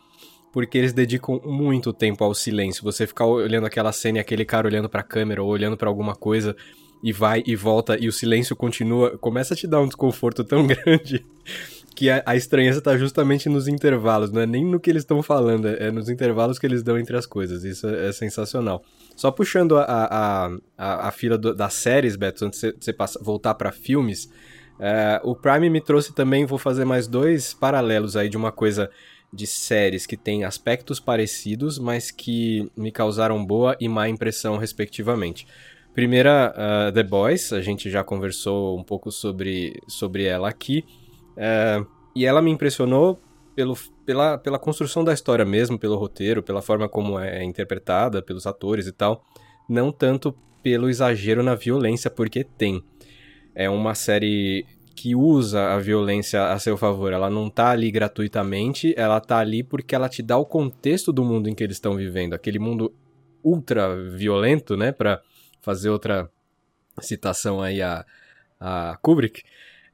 [0.51, 2.83] porque eles dedicam muito tempo ao silêncio.
[2.83, 6.13] Você ficar olhando aquela cena e aquele cara olhando pra câmera ou olhando para alguma
[6.13, 6.57] coisa
[7.01, 10.67] e vai e volta e o silêncio continua, começa a te dar um desconforto tão
[10.67, 11.25] grande
[11.97, 15.23] que a, a estranheza tá justamente nos intervalos, não é nem no que eles estão
[15.23, 17.63] falando, é, é, nos intervalos que eles dão entre as coisas.
[17.63, 18.83] Isso é, é sensacional.
[19.15, 20.45] Só puxando a, a,
[20.77, 24.31] a, a fila do, das séries, Beto, antes de você voltar para filmes,
[24.79, 28.91] é, o Prime me trouxe também, vou fazer mais dois paralelos aí de uma coisa
[29.33, 35.47] de séries que tem aspectos parecidos, mas que me causaram boa e má impressão, respectivamente.
[35.95, 40.85] Primeira, uh, The Boys, a gente já conversou um pouco sobre, sobre ela aqui.
[41.37, 41.83] É,
[42.15, 43.19] e ela me impressionou
[43.55, 48.45] pelo, pela, pela construção da história mesmo, pelo roteiro, pela forma como é interpretada, pelos
[48.45, 49.23] atores e tal.
[49.69, 52.83] Não tanto pelo exagero na violência, porque tem.
[53.55, 57.13] É uma série que usa a violência a seu favor.
[57.13, 61.23] Ela não tá ali gratuitamente, ela tá ali porque ela te dá o contexto do
[61.23, 62.33] mundo em que eles estão vivendo.
[62.33, 62.93] Aquele mundo
[63.43, 64.91] ultra violento, né?
[64.91, 65.21] Pra
[65.61, 66.29] fazer outra
[66.99, 68.03] citação aí a,
[68.59, 69.43] a Kubrick.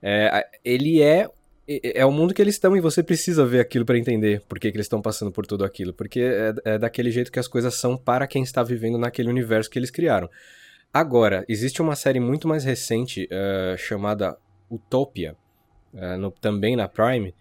[0.04, 1.30] É, ele é
[1.66, 4.70] é o mundo que eles estão e você precisa ver aquilo para entender por que,
[4.70, 5.94] que eles estão passando por tudo aquilo.
[5.94, 9.70] Porque é, é, daquele jeito que as coisas são para quem está vivendo naquele universo
[9.70, 10.30] que eles criaram.
[10.94, 14.38] Agora, existe uma série muito mais recente uh, chamada
[14.70, 15.36] Utopia,
[15.94, 17.34] uh, no, também na Prime,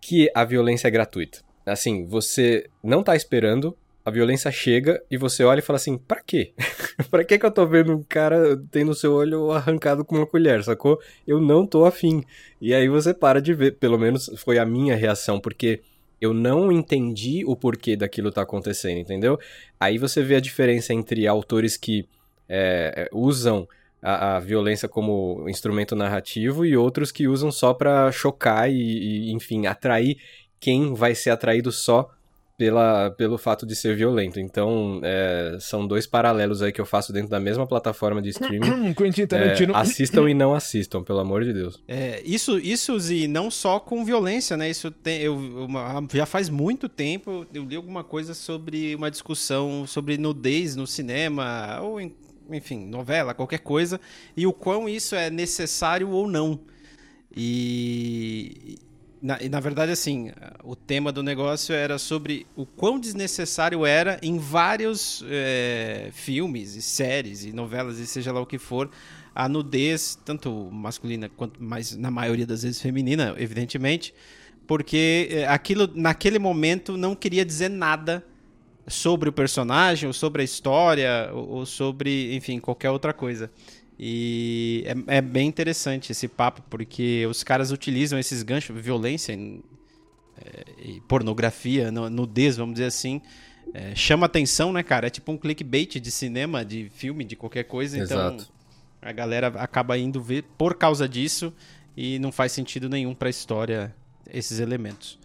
[0.00, 1.38] que a violência é gratuita.
[1.64, 6.20] Assim, você não tá esperando, a violência chega e você olha e fala assim: pra
[6.20, 6.52] quê?
[7.10, 10.62] pra que que eu tô vendo um cara tendo seu olho arrancado com uma colher,
[10.64, 11.00] sacou?
[11.26, 12.24] Eu não tô afim.
[12.60, 15.80] E aí você para de ver, pelo menos foi a minha reação, porque
[16.20, 19.38] eu não entendi o porquê daquilo tá acontecendo, entendeu?
[19.78, 22.06] Aí você vê a diferença entre autores que
[22.48, 23.66] é, usam
[24.02, 29.32] a, a, violência como instrumento narrativo e outros que usam só para chocar e, e,
[29.32, 30.18] enfim, atrair
[30.58, 32.10] quem vai ser atraído só
[32.60, 34.38] pela, pelo fato de ser violento.
[34.38, 38.92] Então, é, são dois paralelos aí que eu faço dentro da mesma plataforma de streaming.
[38.92, 39.72] Quentin Tarantino.
[39.72, 41.82] É, assistam e não assistam, pelo amor de Deus.
[41.88, 44.68] É, isso, isso e não só com violência, né?
[44.68, 49.86] Isso tem, eu, uma, já faz muito tempo eu li alguma coisa sobre uma discussão
[49.86, 51.98] sobre nudez no cinema, ou
[52.50, 53.98] enfim, novela, qualquer coisa,
[54.36, 56.60] e o quão isso é necessário ou não.
[57.34, 58.76] E,
[59.22, 60.32] na, na verdade, assim,
[60.64, 66.82] o tema do negócio era sobre o quão desnecessário era em vários é, filmes e
[66.82, 68.90] séries e novelas e seja lá o que for,
[69.34, 74.14] a nudez, tanto masculina quanto, mas na maioria das vezes feminina, evidentemente,
[74.66, 78.24] porque é, aquilo naquele momento não queria dizer nada
[78.86, 83.50] sobre o personagem, ou sobre a história, ou sobre, enfim, qualquer outra coisa.
[84.02, 90.64] E é, é, bem interessante esse papo, porque os caras utilizam esses ganchos, violência é,
[90.82, 93.20] e pornografia, nudez, vamos dizer assim.
[93.74, 95.08] É, chama atenção, né, cara?
[95.08, 97.98] É tipo um clickbait de cinema, de filme, de qualquer coisa.
[97.98, 98.50] Então Exato.
[99.02, 101.52] a galera acaba indo ver por causa disso
[101.94, 103.94] e não faz sentido nenhum para a história
[104.32, 105.18] esses elementos.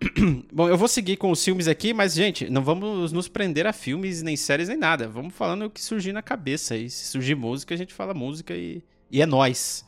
[0.52, 3.72] Bom, eu vou seguir com os filmes aqui, mas, gente, não vamos nos prender a
[3.72, 5.08] filmes, nem séries, nem nada.
[5.08, 6.76] Vamos falando o que surgir na cabeça.
[6.76, 9.84] E se surgir música, a gente fala música e, e é nós.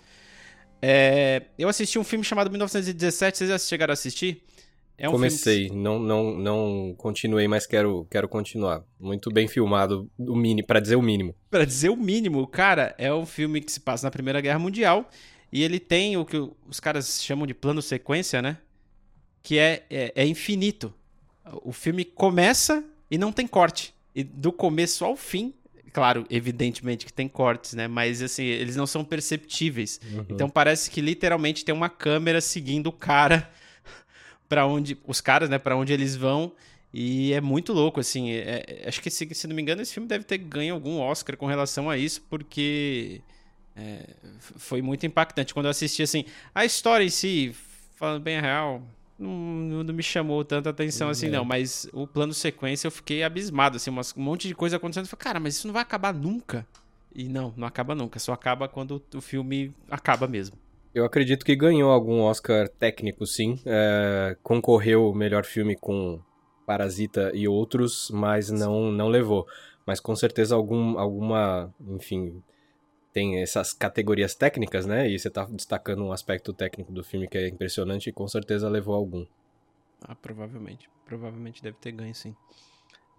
[0.80, 4.42] É, eu assisti um filme chamado 1917, vocês já chegaram a assistir?
[4.98, 5.74] É um Comecei, que...
[5.74, 8.82] não, não, não continuei, mas quero, quero continuar.
[8.98, 11.34] Muito bem filmado, o mini, para dizer o mínimo.
[11.50, 15.08] Para dizer o mínimo, cara, é um filme que se passa na Primeira Guerra Mundial
[15.52, 18.58] e ele tem o que os caras chamam de plano sequência, né?
[19.46, 20.92] Que é, é, é infinito.
[21.62, 23.94] O filme começa e não tem corte.
[24.12, 25.54] E do começo ao fim
[25.92, 27.88] claro, evidentemente que tem cortes, né?
[27.88, 29.98] Mas assim, eles não são perceptíveis.
[30.12, 30.26] Uhum.
[30.28, 33.48] Então parece que literalmente tem uma câmera seguindo o cara
[34.46, 36.52] para onde os caras, né, para onde eles vão.
[36.92, 38.32] E é muito louco, assim.
[38.32, 40.98] É, é, acho que se, se, não me engano, esse filme deve ter ganho algum
[40.98, 43.22] Oscar com relação a isso, porque
[43.76, 44.06] é,
[44.38, 45.54] foi muito impactante.
[45.54, 47.54] Quando eu assisti, assim, a história em si,
[47.94, 48.82] falando bem a real,
[49.18, 51.42] não, não, me chamou tanta atenção assim, não.
[51.42, 51.46] É.
[51.46, 55.04] Mas o plano sequência eu fiquei abismado, assim, um monte de coisa acontecendo.
[55.04, 56.66] Eu falei, cara, mas isso não vai acabar nunca.
[57.14, 58.18] E não, não acaba nunca.
[58.18, 60.56] Só acaba quando o filme acaba mesmo.
[60.94, 63.58] Eu acredito que ganhou algum Oscar técnico, sim.
[63.64, 66.20] É, concorreu o melhor filme com
[66.66, 69.46] Parasita e outros, mas não, não levou.
[69.86, 72.42] Mas com certeza algum, alguma, enfim,
[73.16, 75.08] tem essas categorias técnicas, né?
[75.08, 78.68] E você tá destacando um aspecto técnico do filme que é impressionante e com certeza
[78.68, 79.24] levou algum.
[80.02, 80.90] Ah, provavelmente.
[81.06, 82.36] Provavelmente deve ter ganho, sim.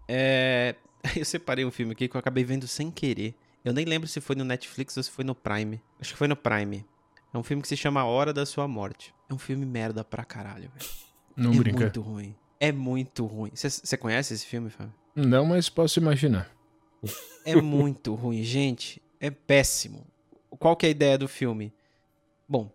[0.06, 0.76] É...
[1.16, 3.34] Eu separei um filme aqui que eu acabei vendo sem querer.
[3.64, 5.80] Eu nem lembro se foi no Netflix ou se foi no Prime.
[6.00, 6.86] Acho que foi no Prime.
[7.34, 9.12] É um filme que se chama A Hora da Sua Morte.
[9.28, 10.90] É um filme merda pra caralho, velho.
[11.36, 11.78] Não é brinca.
[11.78, 12.36] É muito ruim.
[12.60, 13.50] É muito ruim.
[13.52, 14.94] Você conhece esse filme, Fábio?
[15.14, 16.50] Não, mas posso imaginar.
[17.44, 20.06] É muito ruim, gente é péssimo.
[20.58, 21.72] Qual que é a ideia do filme?
[22.48, 22.70] Bom,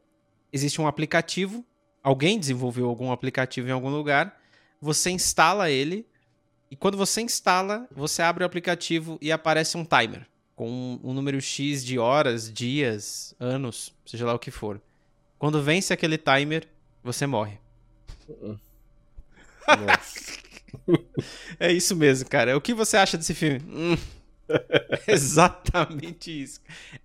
[0.51, 1.65] existe um aplicativo,
[2.01, 4.39] alguém desenvolveu algum aplicativo em algum lugar,
[4.79, 6.06] você instala ele
[6.69, 11.13] e quando você instala, você abre o aplicativo e aparece um timer com um, um
[11.13, 14.82] número X de horas, dias, anos, seja lá o que for.
[15.39, 16.67] Quando vence aquele timer,
[17.03, 17.58] você morre.
[21.60, 22.56] é isso mesmo, cara.
[22.56, 23.62] O que você acha desse filme?
[23.67, 23.97] Hum.
[25.07, 26.59] Exatamente isso.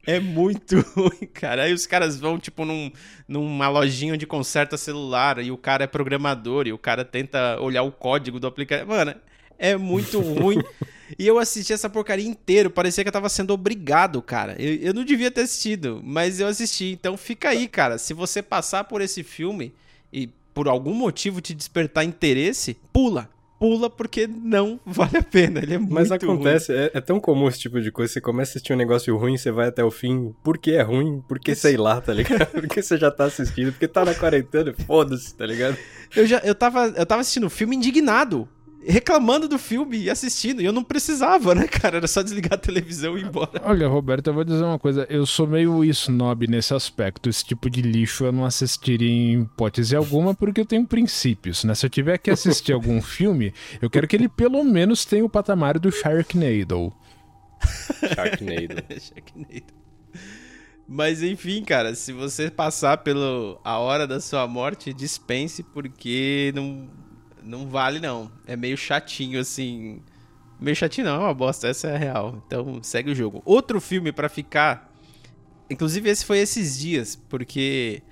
[0.07, 1.65] É muito ruim, cara.
[1.65, 2.91] Aí os caras vão, tipo, num,
[3.27, 7.83] numa lojinha onde conserta celular e o cara é programador e o cara tenta olhar
[7.83, 8.91] o código do aplicativo.
[8.91, 9.15] Mano,
[9.59, 10.63] é muito ruim.
[11.19, 12.71] e eu assisti essa porcaria inteiro.
[12.71, 14.55] Parecia que eu tava sendo obrigado, cara.
[14.59, 16.93] Eu, eu não devia ter assistido, mas eu assisti.
[16.93, 17.99] Então fica aí, cara.
[17.99, 19.75] Se você passar por esse filme
[20.13, 25.61] e por algum motivo te despertar interesse, pula pula porque não vale a pena.
[25.61, 28.13] Ele é muito Mas acontece, é, é, tão comum esse tipo de coisa.
[28.13, 30.35] Você começa a assistir um negócio ruim, você vai até o fim.
[30.43, 31.23] Por que é ruim?
[31.29, 32.47] Porque sei lá, tá ligado?
[32.53, 35.77] Porque você já tá assistindo, porque tá na quarentena, foda-se, tá ligado?
[36.17, 38.49] Eu, já, eu, tava, eu tava assistindo o filme indignado
[38.85, 40.63] reclamando do filme e assistindo.
[40.63, 41.99] E eu não precisava, né, cara?
[41.99, 43.61] Era só desligar a televisão e ir embora.
[43.65, 45.07] Olha, Roberto, eu vou dizer uma coisa.
[45.11, 47.29] Eu sou meio snob nesse aspecto.
[47.29, 51.75] Esse tipo de lixo eu não assistiria em hipótese alguma porque eu tenho princípios, né?
[51.75, 55.29] Se eu tiver que assistir algum filme, eu quero que ele pelo menos tenha o
[55.29, 56.93] patamar do Sharknado.
[58.15, 58.83] Sharknado.
[59.01, 59.79] Sharknado.
[60.91, 66.89] Mas enfim, cara, se você passar pelo a hora da sua morte, dispense porque não
[67.49, 68.31] não vale não.
[68.47, 70.03] É meio chatinho assim.
[70.61, 72.43] Meio chatinho não, é uma bosta, essa é a real.
[72.47, 73.43] Então segue o jogo.
[73.45, 74.93] Outro filme para ficar.
[75.71, 78.03] Inclusive esse foi esses dias, porque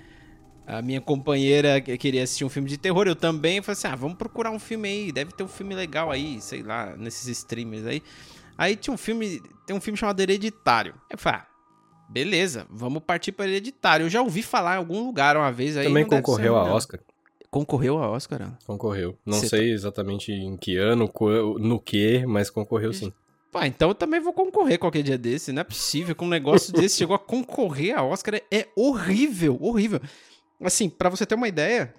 [0.65, 3.61] a minha companheira queria assistir um filme de terror, eu também.
[3.61, 6.63] falei assim: ah, vamos procurar um filme aí, deve ter um filme legal aí, sei
[6.63, 8.01] lá, nesses streamers aí.
[8.57, 10.95] Aí tinha um filme, tem um filme chamado Hereditário.
[11.11, 11.47] Eu falei, ah,
[12.09, 14.05] beleza, vamos partir para Hereditário.
[14.05, 15.85] Eu já ouvi falar em algum lugar uma vez aí.
[15.85, 16.99] Também concorreu a Oscar.
[17.49, 18.57] Concorreu a Oscar?
[18.65, 19.17] Concorreu.
[19.25, 19.73] Não Cê sei tá...
[19.73, 21.09] exatamente em que ano,
[21.59, 23.13] no que, mas concorreu sim.
[23.51, 25.51] Pá, então eu também vou concorrer qualquer dia desse.
[25.51, 28.35] Não é possível que um negócio desse chegou a concorrer a Oscar.
[28.35, 30.01] É, é horrível, horrível.
[30.61, 31.93] Assim, para você ter uma ideia,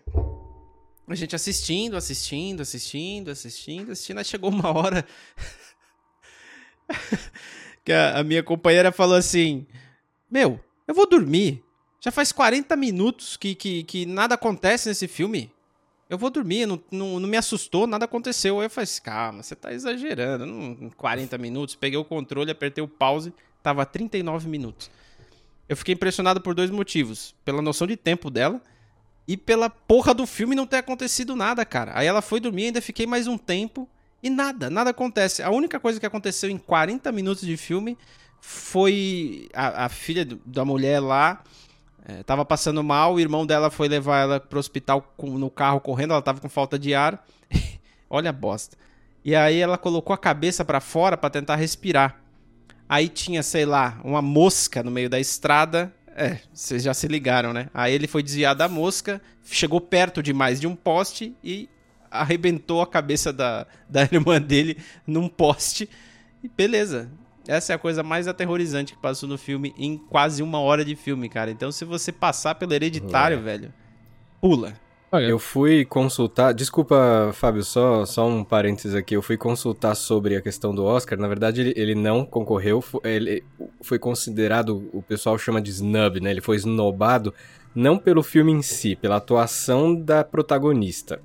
[1.06, 5.06] a gente assistindo, assistindo, assistindo, assistindo, assistindo, aí chegou uma hora
[7.84, 9.66] que a, a minha companheira falou assim:
[10.30, 11.64] Meu, eu vou dormir.
[12.00, 15.50] Já faz 40 minutos que, que, que nada acontece nesse filme.
[16.08, 18.60] Eu vou dormir, não, não, não me assustou, nada aconteceu.
[18.60, 20.46] Aí eu falei assim, calma, você tá exagerando.
[20.46, 23.32] Não, 40 minutos, peguei o controle, apertei o pause,
[23.62, 24.90] tava 39 minutos.
[25.68, 27.34] Eu fiquei impressionado por dois motivos.
[27.44, 28.62] Pela noção de tempo dela
[29.26, 31.92] e pela porra do filme não ter acontecido nada, cara.
[31.94, 33.86] Aí ela foi dormir, ainda fiquei mais um tempo
[34.22, 35.42] e nada, nada acontece.
[35.42, 37.98] A única coisa que aconteceu em 40 minutos de filme
[38.40, 41.42] foi a, a filha da mulher lá
[42.08, 45.78] é, tava passando mal, o irmão dela foi levar ela pro hospital com, no carro
[45.78, 47.22] correndo, ela tava com falta de ar.
[48.08, 48.78] Olha a bosta.
[49.22, 52.18] E aí ela colocou a cabeça para fora para tentar respirar.
[52.88, 55.94] Aí tinha, sei lá, uma mosca no meio da estrada.
[56.16, 57.68] É, vocês já se ligaram, né?
[57.74, 61.68] Aí ele foi desviar da mosca, chegou perto demais de um poste e
[62.10, 65.90] arrebentou a cabeça da, da irmã dele num poste.
[66.42, 67.10] E beleza.
[67.48, 70.94] Essa é a coisa mais aterrorizante que passou no filme em quase uma hora de
[70.94, 71.50] filme, cara.
[71.50, 73.40] Então, se você passar pelo hereditário, é.
[73.40, 73.72] velho,
[74.38, 74.74] pula.
[75.10, 76.52] Eu fui consultar.
[76.52, 79.16] Desculpa, Fábio, só, só um parênteses aqui.
[79.16, 81.18] Eu fui consultar sobre a questão do Oscar.
[81.18, 82.84] Na verdade, ele, ele não concorreu.
[83.02, 83.42] Ele
[83.80, 86.30] foi considerado, o pessoal chama de snub, né?
[86.30, 87.32] Ele foi snobado
[87.74, 91.22] não pelo filme em si, pela atuação da protagonista.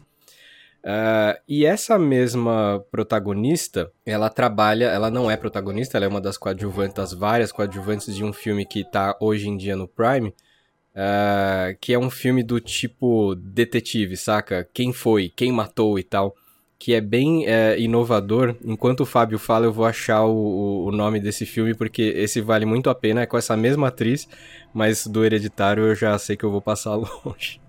[0.83, 6.37] Uh, e essa mesma protagonista, ela trabalha, ela não é protagonista, ela é uma das
[6.37, 11.77] coadjuvantes, das várias coadjuvantes de um filme que tá hoje em dia no Prime, uh,
[11.79, 14.67] que é um filme do tipo detetive, saca?
[14.73, 16.35] Quem foi, quem matou e tal,
[16.77, 18.57] que é bem uh, inovador.
[18.61, 22.65] Enquanto o Fábio fala, eu vou achar o, o nome desse filme, porque esse vale
[22.65, 24.27] muito a pena, é com essa mesma atriz,
[24.73, 27.61] mas do Hereditário eu já sei que eu vou passar longe.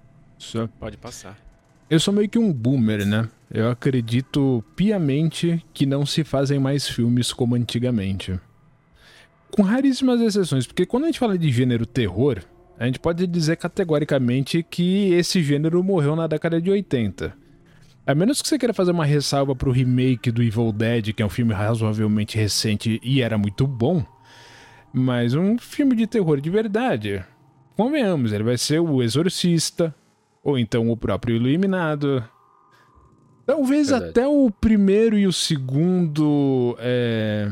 [0.80, 1.43] Pode passar.
[1.88, 3.28] Eu sou meio que um boomer, né?
[3.50, 8.40] Eu acredito piamente que não se fazem mais filmes como antigamente.
[9.50, 12.42] Com raríssimas exceções, porque quando a gente fala de gênero terror,
[12.78, 17.36] a gente pode dizer categoricamente que esse gênero morreu na década de 80.
[18.06, 21.26] A menos que você queira fazer uma ressalva pro remake do Evil Dead, que é
[21.26, 24.04] um filme razoavelmente recente e era muito bom,
[24.90, 27.22] mas um filme de terror de verdade.
[27.76, 29.94] Convenhamos, ele vai ser o Exorcista,
[30.44, 32.22] ou então o próprio Iluminado.
[33.46, 34.10] Talvez Verdade.
[34.10, 36.76] até o primeiro e o segundo.
[36.78, 37.50] É...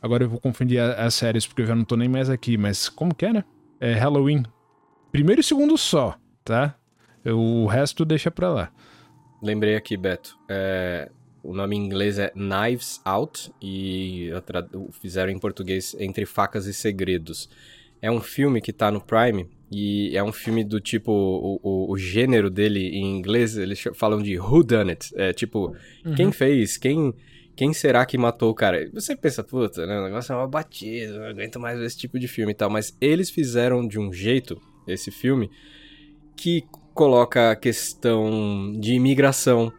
[0.00, 2.88] Agora eu vou confundir as séries porque eu já não tô nem mais aqui, mas
[2.88, 3.44] como que era?
[3.80, 4.44] É Halloween.
[5.10, 6.76] Primeiro e segundo só, tá?
[7.24, 8.72] O resto deixa pra lá.
[9.42, 10.38] Lembrei aqui, Beto.
[10.48, 11.10] É...
[11.42, 14.30] O nome em inglês é Knives Out e
[15.00, 17.48] fizeram em português Entre Facas e Segredos.
[18.00, 21.92] É um filme que tá no Prime e é um filme do tipo, o, o,
[21.92, 25.12] o, gênero dele em inglês, eles falam de who done it.
[25.14, 26.14] É tipo, uhum.
[26.14, 26.78] quem fez?
[26.78, 27.12] Quem,
[27.54, 28.88] quem será que matou o cara?
[28.94, 32.26] Você pensa, puta, né, o negócio é uma batida, não aguento mais esse tipo de
[32.26, 32.70] filme e tal.
[32.70, 35.50] Mas eles fizeram de um jeito, esse filme,
[36.34, 39.70] que coloca a questão de imigração,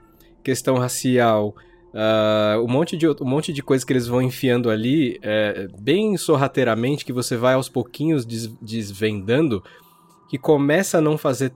[0.43, 1.55] questão racial,
[1.93, 6.15] Uh, um, monte de, um monte de coisa que eles vão enfiando ali, é, bem
[6.17, 9.63] sorrateiramente, que você vai aos pouquinhos des, desvendando,
[10.29, 11.51] que começa a não fazer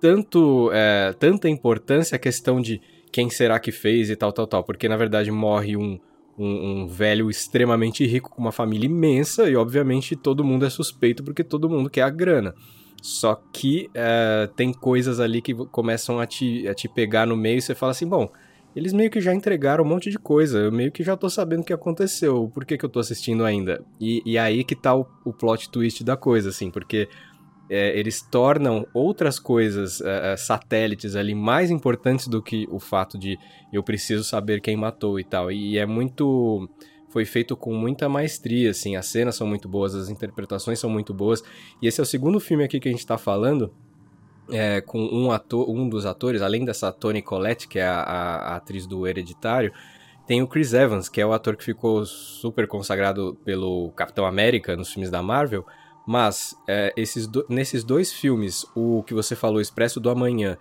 [0.00, 2.80] tanto, é, tanta importância a questão de
[3.12, 4.64] quem será que fez e tal, tal, tal.
[4.64, 5.98] Porque na verdade morre um,
[6.38, 11.22] um, um velho extremamente rico com uma família imensa e obviamente todo mundo é suspeito
[11.22, 12.54] porque todo mundo quer a grana.
[13.02, 17.58] Só que é, tem coisas ali que começam a te, a te pegar no meio
[17.58, 18.30] e você fala assim: bom
[18.76, 20.58] eles meio que já entregaram um monte de coisa.
[20.58, 23.42] Eu meio que já tô sabendo o que aconteceu, por que, que eu tô assistindo
[23.42, 23.82] ainda.
[23.98, 27.08] E, e aí que tá o, o plot twist da coisa, assim, porque
[27.70, 33.16] é, eles tornam outras coisas, é, é, satélites ali, mais importantes do que o fato
[33.16, 33.38] de
[33.72, 35.50] eu preciso saber quem matou e tal.
[35.50, 36.68] E é muito.
[37.08, 38.94] Foi feito com muita maestria, assim.
[38.94, 41.42] As cenas são muito boas, as interpretações são muito boas.
[41.80, 43.72] E esse é o segundo filme aqui que a gente tá falando
[44.50, 48.36] é, com um, ator, um dos atores, além dessa Toni Collette, que é a, a,
[48.36, 49.72] a, atriz do Hereditário,
[50.26, 54.76] tem o Chris Evans, que é o ator que ficou super consagrado pelo Capitão América
[54.76, 55.64] nos filmes da Marvel.
[56.06, 60.56] Mas é, esses do, nesses dois filmes, o que você falou, Expresso do Amanhã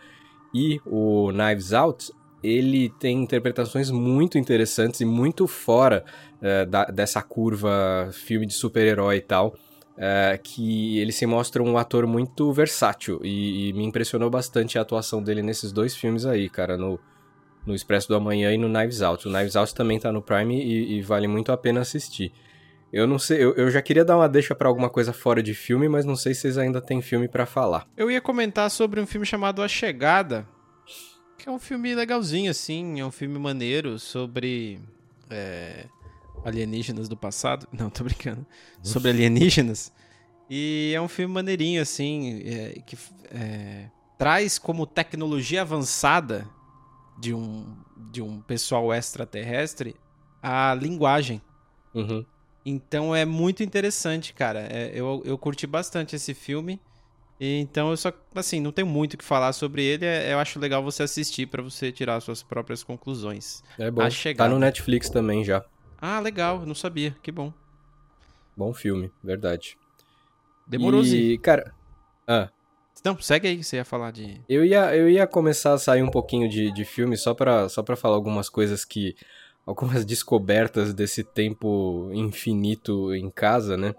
[0.53, 2.11] e o Knives Out,
[2.43, 6.05] ele tem interpretações muito interessantes e muito fora
[6.41, 9.55] é, da, dessa curva filme de super-herói e tal
[9.97, 14.81] é, que ele se mostra um ator muito versátil e, e, me impressionou bastante a
[14.81, 16.99] atuação dele nesses dois filmes aí, cara, no,
[17.65, 19.27] no Expresso do Amanhã e no Knives Out.
[19.27, 22.33] O Knives Out também tá no Prime e, e vale muito a pena assistir.
[22.91, 25.53] Eu não sei, eu, eu já queria dar uma deixa para alguma coisa fora de
[25.53, 27.87] filme, mas não sei se vocês ainda têm filme para falar.
[27.97, 30.47] Eu ia comentar sobre um filme chamado A Chegada,
[31.37, 34.79] que é um filme legalzinho, assim, é um filme maneiro sobre
[35.29, 35.85] é,
[36.45, 37.67] alienígenas do passado.
[37.73, 38.45] Não, tô brincando.
[38.83, 39.91] Sobre alienígenas.
[40.49, 42.95] E é um filme maneirinho, assim, é, que
[43.31, 46.47] é, traz como tecnologia avançada
[47.19, 47.75] de um,
[48.11, 49.95] de um pessoal extraterrestre
[50.41, 51.41] a linguagem.
[51.93, 52.23] Uhum.
[52.63, 54.67] Então é muito interessante, cara.
[54.69, 56.79] É, eu, eu curti bastante esse filme.
[57.39, 60.05] Então eu só, assim, não tenho muito o que falar sobre ele.
[60.05, 63.63] É, eu acho legal você assistir para você tirar suas próprias conclusões.
[63.79, 64.01] É bom.
[64.37, 65.65] Tá no Netflix também já.
[66.01, 67.53] Ah, legal, não sabia, que bom.
[68.55, 69.77] Bom filme, verdade.
[70.67, 71.73] Demorou, E, cara.
[72.27, 72.49] Ah.
[73.03, 74.41] Não, segue aí, você ia falar de.
[74.49, 77.83] Eu ia, eu ia começar a sair um pouquinho de, de filme só pra, só
[77.83, 79.15] pra falar algumas coisas que.
[79.65, 83.93] Algumas descobertas desse tempo infinito em casa, né?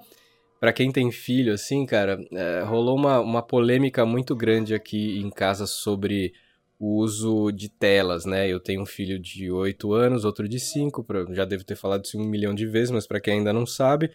[0.59, 5.29] Pra quem tem filho, assim, cara, é, rolou uma, uma polêmica muito grande aqui em
[5.29, 6.33] casa sobre
[6.79, 8.49] o uso de telas, né?
[8.49, 12.19] Eu tenho um filho de 8 anos, outro de 5, já devo ter falado isso
[12.19, 14.11] um milhão de vezes, mas para quem ainda não sabe.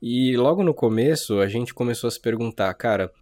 [0.00, 3.12] E logo no começo a gente começou a se perguntar, cara,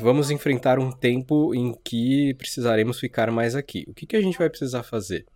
[0.00, 3.84] vamos enfrentar um tempo em que precisaremos ficar mais aqui.
[3.86, 5.26] O que, que a gente vai precisar fazer?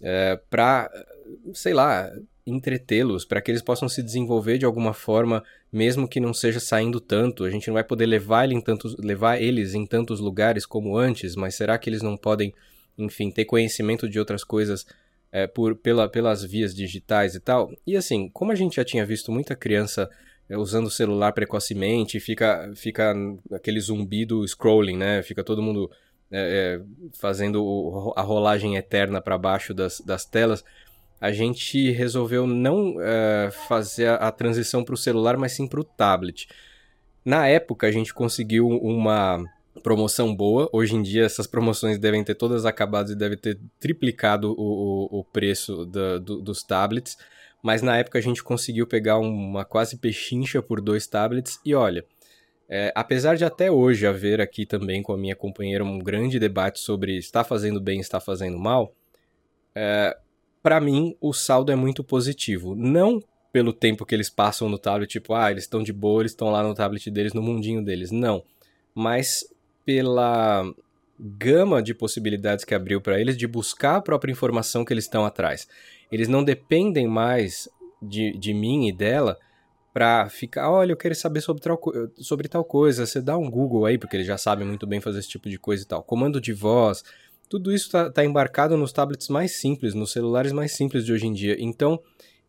[0.00, 0.90] É, para,
[1.54, 2.10] sei lá,
[2.46, 7.00] entretê-los, para que eles possam se desenvolver de alguma forma, mesmo que não seja saindo
[7.00, 7.44] tanto.
[7.44, 10.96] A gente não vai poder levar, ele em tantos, levar eles em tantos lugares como
[10.96, 12.52] antes, mas será que eles não podem,
[12.98, 14.86] enfim, ter conhecimento de outras coisas
[15.32, 17.72] é, por, pela, pelas vias digitais e tal?
[17.86, 20.10] E assim, como a gente já tinha visto muita criança
[20.48, 23.14] é, usando o celular precocemente, fica, fica
[23.52, 25.22] aquele zumbido scrolling, né?
[25.22, 25.90] Fica todo mundo
[26.32, 26.80] é
[27.18, 30.64] fazendo a rolagem eterna para baixo das, das telas
[31.20, 35.80] a gente resolveu não uh, fazer a, a transição para o celular, mas sim para
[35.80, 36.48] o tablet.
[37.24, 39.44] Na época, a gente conseguiu uma
[39.82, 40.68] promoção boa.
[40.72, 45.20] Hoje em dia, essas promoções devem ter todas acabado e deve ter triplicado o, o,
[45.20, 47.18] o preço da, do, dos tablets.
[47.62, 51.60] Mas na época, a gente conseguiu pegar uma quase pechincha por dois tablets.
[51.64, 52.04] E olha,
[52.66, 56.80] é, apesar de até hoje haver aqui também com a minha companheira um grande debate
[56.80, 58.94] sobre está fazendo bem, está fazendo mal,
[59.74, 60.16] é,
[60.62, 62.74] para mim, o saldo é muito positivo.
[62.74, 66.32] Não pelo tempo que eles passam no tablet, tipo, ah, eles estão de boa, eles
[66.32, 68.10] estão lá no tablet deles, no mundinho deles.
[68.10, 68.44] Não.
[68.94, 69.44] Mas
[69.84, 70.64] pela
[71.18, 75.24] gama de possibilidades que abriu para eles de buscar a própria informação que eles estão
[75.24, 75.68] atrás.
[76.10, 77.68] Eles não dependem mais
[78.00, 79.36] de, de mim e dela
[79.92, 81.80] para ficar, olha, eu quero saber sobre tal,
[82.16, 83.04] sobre tal coisa.
[83.04, 85.58] Você dá um Google aí, porque eles já sabem muito bem fazer esse tipo de
[85.58, 86.02] coisa e tal.
[86.02, 87.04] Comando de voz,
[87.50, 91.26] tudo isso está tá embarcado nos tablets mais simples, nos celulares mais simples de hoje
[91.26, 91.56] em dia.
[91.58, 92.00] Então,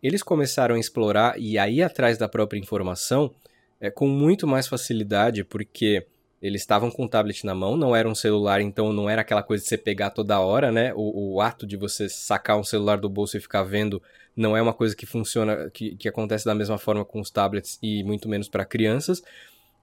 [0.02, 3.34] eles começaram a explorar e aí atrás da própria informação
[3.80, 6.06] é, com muito mais facilidade, porque
[6.40, 9.42] eles estavam com o tablet na mão, não era um celular, então não era aquela
[9.42, 10.94] coisa de você pegar toda hora, né?
[10.96, 14.02] O, o ato de você sacar um celular do bolso e ficar vendo
[14.36, 17.80] não é uma coisa que funciona, que, que acontece da mesma forma com os tablets
[17.82, 19.24] e muito menos para crianças.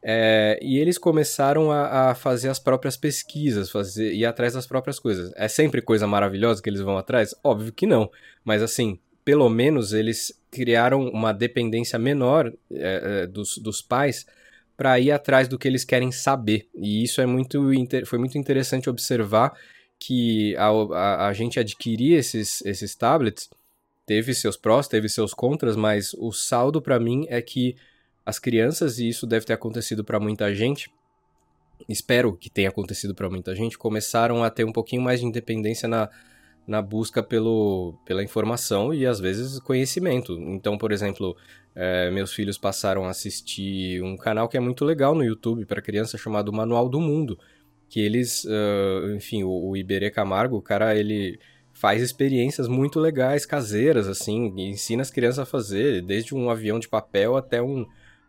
[0.02, 4.98] É, e eles começaram a, a, fazer as próprias pesquisas, fazer ir atrás das próprias
[4.98, 5.32] coisas.
[5.36, 7.34] É sempre coisa maravilhosa que eles vão atrás?
[7.42, 8.10] Óbvio que não.
[8.44, 14.26] Mas assim, pelo menos eles criaram uma dependência menor é, é dos, dos pais
[14.76, 16.68] para ir atrás do que eles querem saber.
[16.74, 17.60] E isso é muito
[18.06, 19.52] foi muito interessante observar
[19.98, 23.50] que a, a, a gente adquirir esses, esses tablets
[24.06, 27.76] teve seus prós, teve seus contras, mas o saldo para mim é que
[28.28, 30.90] as crianças, e isso deve ter acontecido para muita gente,
[31.88, 35.88] espero que tenha acontecido para muita gente, começaram a ter um pouquinho mais de independência
[35.88, 36.10] na,
[36.66, 40.38] na busca pelo, pela informação e às vezes conhecimento.
[40.40, 41.34] Então, por exemplo,
[41.74, 45.80] é, meus filhos passaram a assistir um canal que é muito legal no YouTube para
[45.80, 47.38] criança chamado Manual do Mundo,
[47.88, 51.38] que eles, uh, enfim, o, o Iberê Camargo, o cara, ele
[51.72, 56.88] faz experiências muito legais, caseiras, assim, ensina as crianças a fazer, desde um avião de
[56.88, 57.86] papel até um,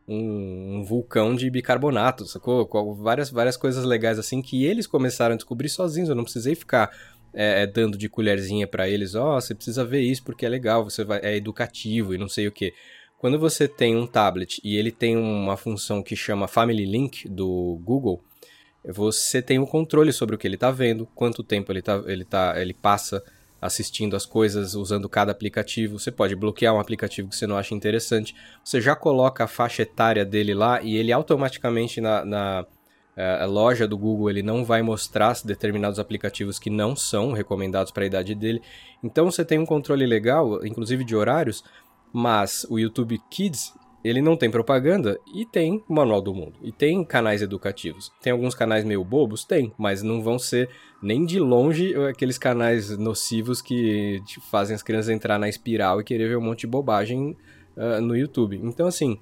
[0.09, 2.67] um, um, vulcão de bicarbonato, sacou?
[2.95, 6.09] Várias, várias coisas legais assim que eles começaram a descobrir sozinhos.
[6.09, 6.91] Eu não precisei ficar
[7.33, 10.49] é, é dando de colherzinha para eles, ó, oh, você precisa ver isso porque é
[10.49, 12.73] legal, você vai, é educativo e não sei o que.
[13.19, 17.79] Quando você tem um tablet e ele tem uma função que chama Family Link do
[17.83, 18.23] Google,
[18.83, 22.01] você tem o um controle sobre o que ele está vendo, quanto tempo ele, tá,
[22.05, 23.21] ele, tá, ele passa
[23.61, 25.99] assistindo as coisas usando cada aplicativo.
[25.99, 28.35] Você pode bloquear um aplicativo que você não acha interessante.
[28.63, 32.65] Você já coloca a faixa etária dele lá e ele automaticamente na, na
[33.17, 38.03] uh, loja do Google ele não vai mostrar determinados aplicativos que não são recomendados para
[38.03, 38.61] a idade dele.
[39.03, 41.63] Então você tem um controle legal, inclusive de horários,
[42.13, 46.53] mas o YouTube Kids ele não tem propaganda e tem o Manual do Mundo.
[46.61, 48.11] E tem canais educativos.
[48.21, 49.43] Tem alguns canais meio bobos?
[49.43, 50.69] Tem, mas não vão ser
[51.01, 56.27] nem de longe aqueles canais nocivos que fazem as crianças entrar na espiral e querer
[56.27, 57.35] ver um monte de bobagem
[57.75, 58.59] uh, no YouTube.
[58.63, 59.17] Então, assim,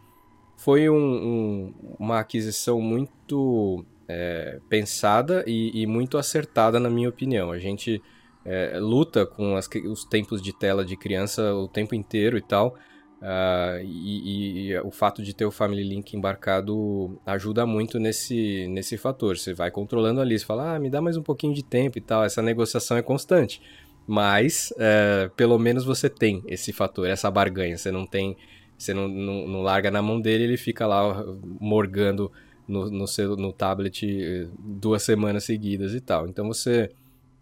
[0.57, 7.51] foi um, um, uma aquisição muito é, pensada e, e, muito acertada, na minha opinião.
[7.51, 8.01] A gente
[8.43, 12.75] é, luta com as, os tempos de tela de criança o tempo inteiro e tal.
[13.21, 18.97] Uh, e, e, o fato de ter o Family Link embarcado ajuda muito nesse, nesse
[18.97, 19.37] fator.
[19.37, 22.01] Você vai controlando ali, você fala, ah, me dá mais um pouquinho de tempo e
[22.01, 22.23] tal.
[22.23, 23.61] Essa negociação é constante.
[24.05, 27.77] Mas, uh, pelo menos você tem esse fator, essa barganha.
[27.77, 28.37] Você não tem,
[28.77, 31.25] você não, não, não larga na mão dele, ele fica lá
[31.59, 32.31] morgando
[32.67, 36.27] no, no, seu, no tablet eh, duas semanas seguidas e tal.
[36.27, 36.91] Então você,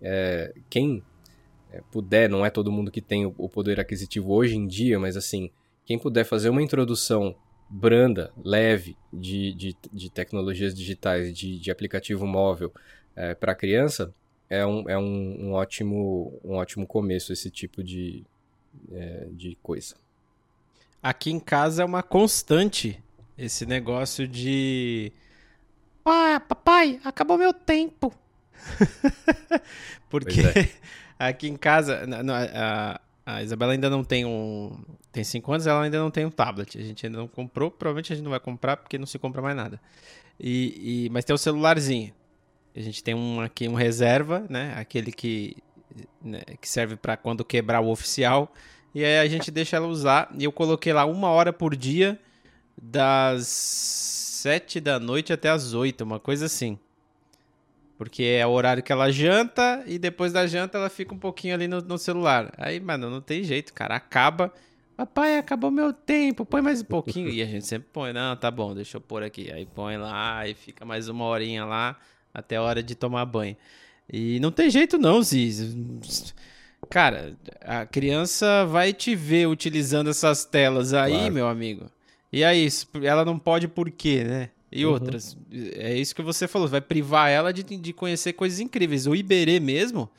[0.02, 1.04] é, quem
[1.92, 5.50] puder, não é todo mundo que tem o poder aquisitivo hoje em dia, mas assim,
[5.86, 7.36] quem puder fazer uma introdução
[7.70, 12.72] branda, leve de, de, de tecnologias digitais, de, de aplicativo móvel
[13.16, 14.14] é, para criança,
[14.50, 18.24] é, um, é um, um, ótimo, um ótimo começo esse tipo de,
[18.92, 19.96] é, de coisa.
[21.02, 23.02] Aqui em casa é uma constante
[23.38, 25.12] esse negócio de.
[26.06, 28.14] Ah, papai, acabou meu tempo.
[30.10, 30.70] Porque é.
[31.20, 32.06] aqui em casa,
[32.54, 34.78] a, a Isabela ainda não tem um.
[35.12, 36.78] Tem 5 anos, ela ainda não tem um tablet.
[36.78, 37.72] A gente ainda não comprou.
[37.72, 39.82] Provavelmente a gente não vai comprar porque não se compra mais nada.
[40.40, 42.14] E, e mas tem o um celularzinho.
[42.76, 44.76] A gente tem um aqui, um reserva, né?
[44.78, 45.58] Aquele que,
[46.22, 48.54] né, que serve para quando quebrar o oficial.
[48.94, 50.30] E aí a gente deixa ela usar.
[50.38, 52.20] E eu coloquei lá uma hora por dia,
[52.80, 56.78] das 7 da noite até as 8, uma coisa assim.
[57.98, 61.54] Porque é o horário que ela janta e depois da janta ela fica um pouquinho
[61.54, 62.54] ali no, no celular.
[62.58, 63.96] Aí, mano, não tem jeito, cara.
[63.96, 64.54] Acaba.
[64.98, 67.30] Papai, acabou meu tempo, põe mais um pouquinho.
[67.30, 69.52] e a gente sempre põe, não, tá bom, deixa eu pôr aqui.
[69.52, 71.98] Aí põe lá e fica mais uma horinha lá
[72.34, 73.58] até a hora de tomar banho.
[74.12, 76.34] E não tem jeito não, Ziz.
[76.90, 81.34] Cara, a criança vai te ver utilizando essas telas aí, claro.
[81.34, 81.90] meu amigo.
[82.32, 82.68] E aí,
[83.04, 84.50] ela não pode por quê, né?
[84.76, 84.92] E uhum.
[84.92, 85.38] outras.
[85.52, 89.08] É isso que você falou, vai privar ela de, de conhecer coisas incríveis.
[89.08, 90.10] O Iberê mesmo,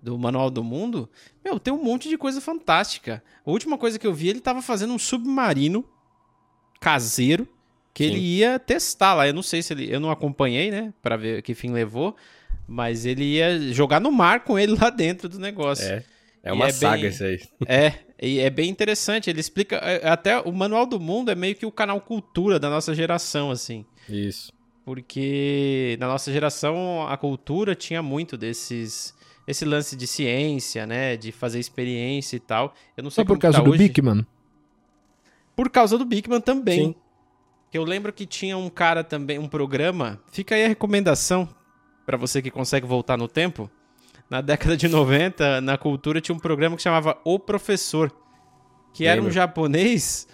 [0.00, 1.08] do Manual do Mundo,
[1.42, 3.24] meu, tem um monte de coisa fantástica.
[3.46, 5.82] A última coisa que eu vi, ele tava fazendo um submarino
[6.78, 7.48] caseiro
[7.94, 8.10] que Sim.
[8.10, 9.26] ele ia testar lá.
[9.26, 9.90] Eu não sei se ele.
[9.90, 10.92] Eu não acompanhei, né?
[11.00, 12.14] Pra ver que fim levou.
[12.66, 15.86] Mas ele ia jogar no mar com ele lá dentro do negócio.
[15.86, 16.04] É.
[16.44, 17.40] É uma e saga bem, isso aí.
[17.66, 19.30] É, e é bem interessante.
[19.30, 19.76] Ele explica.
[19.76, 23.50] É, até o Manual do Mundo é meio que o canal cultura da nossa geração,
[23.50, 23.86] assim.
[24.08, 24.52] Isso.
[24.84, 29.14] Porque na nossa geração a cultura tinha muito desses.
[29.46, 31.16] Esse lance de ciência, né?
[31.16, 32.74] De fazer experiência e tal.
[32.96, 33.88] Eu não sei Só por causa tá do hoje.
[33.88, 34.26] Bigman?
[35.54, 36.86] Por causa do Bigman também.
[36.88, 36.94] Sim.
[37.72, 40.20] Eu lembro que tinha um cara também, um programa.
[40.30, 41.48] Fica aí a recomendação
[42.06, 43.70] para você que consegue voltar no tempo.
[44.30, 48.12] Na década de 90, na cultura, tinha um programa que chamava O Professor.
[48.92, 50.28] Que era um japonês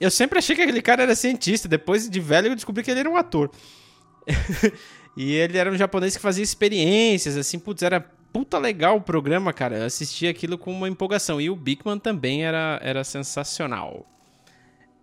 [0.00, 1.68] eu sempre achei que aquele cara era cientista.
[1.68, 3.50] Depois de velho, eu descobri que ele era um ator.
[5.16, 8.00] e ele era um japonês que fazia experiências, assim, putz, era
[8.32, 9.78] puta legal o programa, cara.
[9.78, 11.40] Eu assistia aquilo com uma empolgação.
[11.40, 14.06] E o Bigman também era, era sensacional.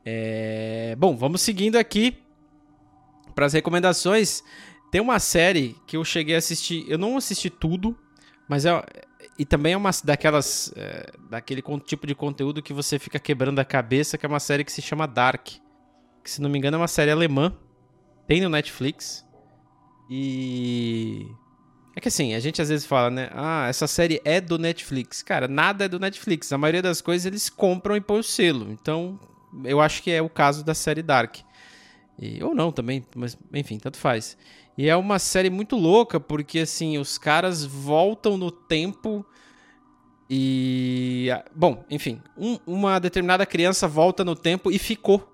[0.06, 0.96] É...
[0.98, 2.18] Bom, vamos seguindo aqui
[3.34, 4.44] para as recomendações.
[4.92, 6.86] Tem uma série que eu cheguei a assistir.
[6.88, 7.98] Eu não assisti tudo,
[8.48, 8.82] mas é,
[9.38, 10.72] e também é uma daquelas.
[10.76, 14.64] É, daquele tipo de conteúdo que você fica quebrando a cabeça, que é uma série
[14.64, 15.48] que se chama Dark.
[16.24, 17.54] Que, se não me engano, é uma série alemã.
[18.28, 19.26] Tem no Netflix.
[20.10, 21.28] E.
[21.96, 23.30] É que assim, a gente às vezes fala, né?
[23.34, 25.22] Ah, essa série é do Netflix.
[25.22, 26.52] Cara, nada é do Netflix.
[26.52, 28.72] A maioria das coisas eles compram e põem o selo.
[28.72, 29.20] Então,
[29.64, 31.38] eu acho que é o caso da série Dark.
[32.20, 34.38] E, ou não também, mas enfim, tanto faz.
[34.78, 39.26] E é uma série muito louca, porque assim, os caras voltam no tempo
[40.30, 41.30] e.
[41.56, 45.32] Bom, enfim, um, uma determinada criança volta no tempo e ficou.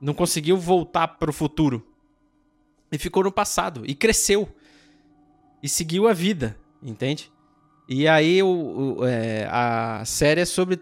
[0.00, 1.86] não conseguiu voltar pro futuro.
[2.92, 3.82] E ficou no passado.
[3.86, 4.48] E cresceu.
[5.62, 7.30] E seguiu a vida, entende?
[7.88, 10.80] E aí o, o é, a série é sobre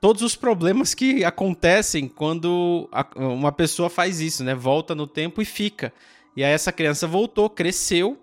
[0.00, 4.54] todos os problemas que acontecem quando a, uma pessoa faz isso, né?
[4.54, 5.92] Volta no tempo e fica.
[6.36, 8.22] E aí essa criança voltou, cresceu.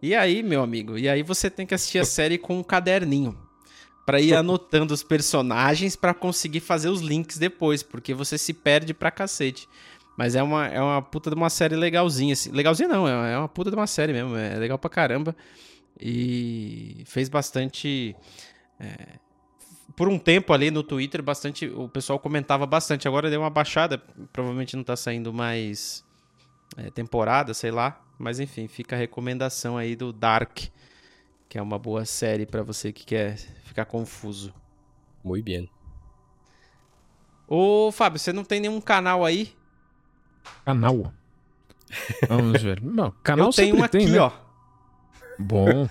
[0.00, 3.36] E aí, meu amigo, e aí você tem que assistir a série com um caderninho
[4.06, 8.94] para ir anotando os personagens para conseguir fazer os links depois, porque você se perde
[8.94, 9.68] pra cacete.
[10.16, 12.32] Mas é uma, é uma puta de uma série legalzinha.
[12.32, 12.50] Assim.
[12.50, 14.36] Legalzinha não, é uma puta de uma série mesmo.
[14.36, 15.36] É legal pra caramba.
[15.98, 18.14] E fez bastante.
[18.78, 19.18] É,
[19.96, 21.66] por um tempo ali no Twitter, bastante.
[21.68, 23.06] O pessoal comentava bastante.
[23.06, 23.98] Agora deu uma baixada.
[24.32, 26.04] Provavelmente não tá saindo mais
[26.76, 28.00] é, temporada, sei lá.
[28.18, 30.58] Mas enfim, fica a recomendação aí do Dark.
[31.48, 34.54] Que é uma boa série para você que quer ficar confuso.
[35.24, 35.68] Muito bem.
[37.48, 39.52] Ô, Fábio, você não tem nenhum canal aí?
[40.64, 41.12] Canal?
[42.28, 42.80] Vamos ver.
[42.84, 44.20] Não, canal Eu tenho um tem, aqui, né?
[44.20, 44.30] ó.
[45.38, 45.88] Bom.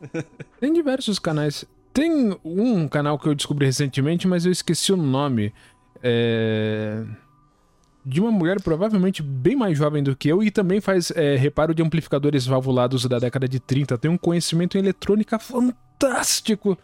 [0.60, 1.64] Tem diversos canais.
[1.92, 5.52] Tem um canal que eu descobri recentemente, mas eu esqueci o nome.
[6.02, 7.04] É...
[8.04, 11.74] De uma mulher provavelmente bem mais jovem do que eu e também faz é, reparo
[11.74, 13.98] de amplificadores valvulados da década de 30.
[13.98, 16.78] Tem um conhecimento em eletrônica fantástico.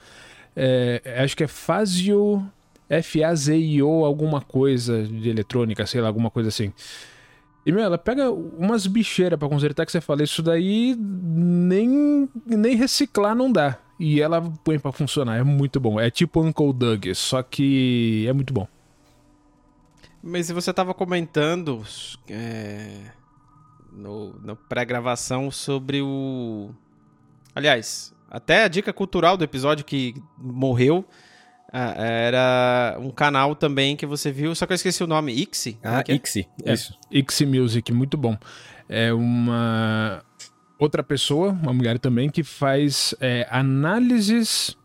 [0.55, 2.47] É, acho que é Fazio.
[2.89, 6.73] F-A-Z-I-O, alguma coisa de eletrônica, sei lá, alguma coisa assim.
[7.65, 12.77] E, meu, ela pega umas bicheiras pra consertar que você fala, isso daí nem, nem
[12.77, 13.77] reciclar não dá.
[13.99, 15.99] E ela põe pra funcionar, é muito bom.
[15.99, 18.69] É tipo Uncle Doug, só que é muito bom.
[20.27, 21.85] Mas você tava comentando
[22.29, 23.13] é,
[23.93, 26.71] no, na pré-gravação sobre o.
[27.55, 31.05] Aliás, até a dica cultural do episódio que morreu
[31.73, 35.33] era um canal também que você viu, só que eu esqueci o nome.
[35.33, 35.79] Ixi?
[35.83, 36.15] Ah, é?
[36.15, 36.99] Ixi, É, isso.
[37.09, 38.37] Ixi Music, muito bom.
[38.89, 40.25] É uma
[40.77, 44.77] outra pessoa, uma mulher também, que faz é, análises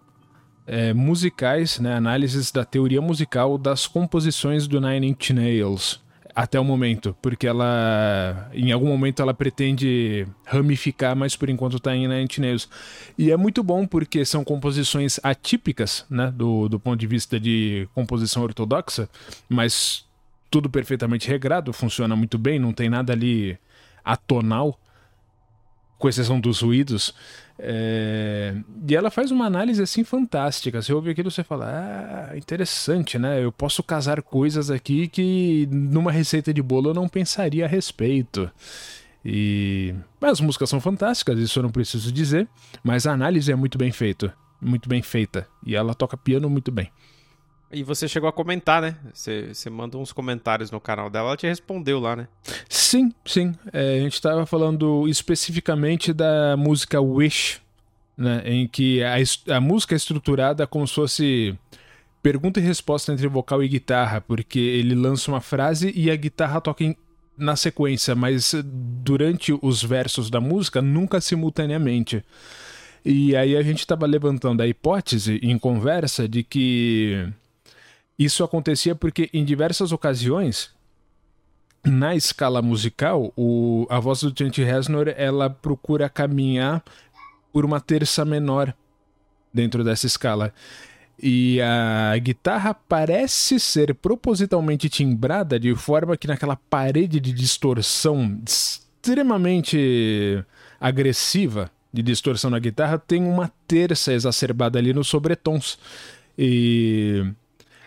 [0.65, 6.01] é, musicais, né, análises da teoria musical das composições do Nine Inch Nails
[6.33, 11.95] até o momento, porque ela em algum momento ela pretende ramificar, mas por enquanto está
[11.95, 12.69] em Nine Inch Nails.
[13.17, 17.87] E é muito bom porque são composições atípicas, né, do, do ponto de vista de
[17.93, 19.09] composição ortodoxa,
[19.49, 20.05] mas
[20.49, 23.57] tudo perfeitamente regrado, funciona muito bem, não tem nada ali
[24.03, 24.77] atonal,
[25.97, 27.13] com exceção dos ruídos.
[27.63, 28.55] É,
[28.87, 30.81] E ela faz uma análise assim fantástica.
[30.81, 31.67] Você ouve aquilo você fala:
[32.31, 33.43] Ah, interessante, né?
[33.43, 38.49] Eu posso casar coisas aqui que numa receita de bolo eu não pensaria a respeito.
[39.23, 42.47] E as músicas são fantásticas, isso eu não preciso dizer,
[42.83, 45.47] mas a análise é muito bem feita, muito bem feita.
[45.63, 46.89] E ela toca piano muito bem.
[47.73, 48.95] E você chegou a comentar, né?
[49.13, 52.27] Você, você mandou uns comentários no canal dela, ela te respondeu lá, né?
[52.67, 53.53] Sim, sim.
[53.71, 57.59] É, a gente estava falando especificamente da música Wish,
[58.17, 59.15] né, em que a,
[59.55, 61.55] a música é estruturada como se fosse
[62.21, 66.59] pergunta e resposta entre vocal e guitarra, porque ele lança uma frase e a guitarra
[66.61, 66.95] toca em-
[67.37, 72.23] na sequência, mas durante os versos da música nunca simultaneamente.
[73.03, 77.27] E aí a gente estava levantando a hipótese em conversa de que
[78.17, 80.71] isso acontecia porque em diversas ocasiões
[81.83, 86.83] na escala musical, o, a voz do Trent Reznor ela procura caminhar
[87.51, 88.73] por uma terça menor
[89.53, 90.53] dentro dessa escala.
[91.21, 100.43] E a guitarra parece ser propositalmente timbrada de forma que naquela parede de distorção extremamente
[100.79, 105.77] agressiva de distorção na guitarra tem uma terça exacerbada ali nos sobretons.
[106.37, 107.23] E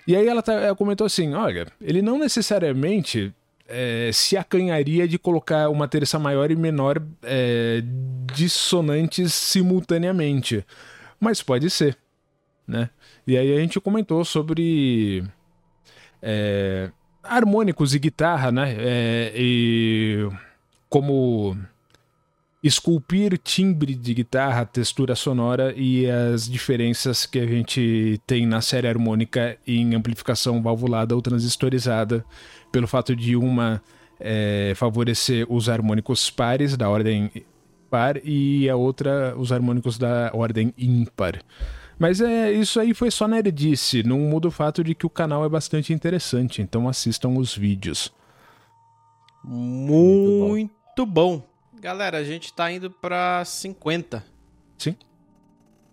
[0.06, 3.34] e aí ela, tá- ela comentou assim: olha, ele não necessariamente
[3.66, 7.82] é, se acanharia de colocar uma terça maior e menor é,
[8.34, 10.64] dissonantes simultaneamente.
[11.18, 11.96] Mas pode ser,
[12.66, 12.90] né?
[13.26, 15.24] E aí a gente comentou sobre
[16.20, 16.90] é,
[17.22, 18.76] harmônicos e guitarra, né?
[18.78, 20.28] É, e
[20.88, 21.56] como
[22.64, 28.88] esculpir timbre de guitarra, textura sonora e as diferenças que a gente tem na série
[28.88, 32.24] harmônica em amplificação valvulada ou transistorizada,
[32.72, 33.82] pelo fato de uma
[34.18, 37.30] é, favorecer os harmônicos pares da ordem
[37.90, 41.42] par e a outra os harmônicos da ordem ímpar.
[41.98, 45.44] Mas é, isso aí foi só nerdice, não muda o fato de que o canal
[45.44, 48.10] é bastante interessante, então assistam os vídeos.
[49.44, 51.53] Muito, bom.
[51.84, 54.24] Galera, a gente tá indo pra 50.
[54.78, 54.96] Sim.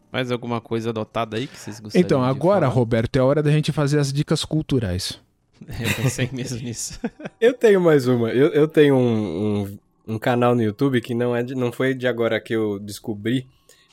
[0.10, 2.74] Mais alguma coisa anotada aí que vocês gostariam Então, de agora, falar?
[2.74, 5.20] Roberto, é hora da gente fazer as dicas culturais.
[5.60, 6.98] Eu pensei mesmo nisso.
[7.42, 8.30] eu tenho mais uma.
[8.30, 9.64] Eu, eu tenho um,
[10.08, 12.80] um, um, canal no YouTube que não, é de, não foi de agora que eu
[12.80, 13.46] descobri.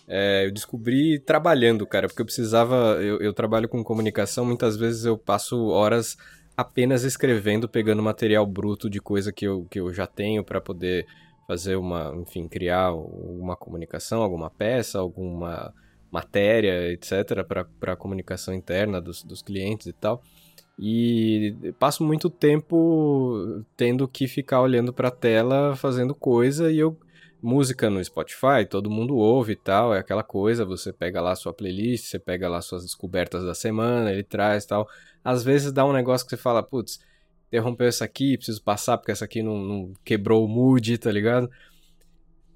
[0.07, 2.97] É, eu descobri trabalhando, cara, porque eu precisava.
[3.03, 6.17] Eu, eu trabalho com comunicação, muitas vezes eu passo horas
[6.57, 11.05] apenas escrevendo, pegando material bruto de coisa que eu, que eu já tenho para poder
[11.49, 15.75] fazer uma, enfim, criar uma comunicação, alguma peça, alguma
[16.11, 20.23] matéria, etc., para a comunicação interna dos, dos clientes e tal.
[20.79, 26.95] E passo muito tempo tendo que ficar olhando para a tela, fazendo coisa, e eu
[27.41, 31.55] música no Spotify, todo mundo ouve e tal, é aquela coisa, você pega lá sua
[31.55, 34.87] playlist, você pega lá suas descobertas da semana, ele traz tal.
[35.25, 37.01] Às vezes dá um negócio que você fala, putz,
[37.49, 41.51] interrompeu essa aqui, preciso passar porque essa aqui não, não quebrou o mood, tá ligado?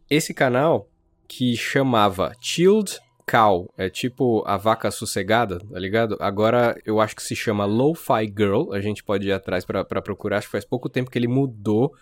[0.08, 0.88] Esse canal
[1.26, 6.16] que chamava Chilled Cow, é tipo a vaca sossegada, tá ligado?
[6.20, 10.38] Agora eu acho que se chama Lo-Fi Girl, a gente pode ir atrás para procurar,
[10.38, 11.94] acho que faz pouco tempo que ele mudou.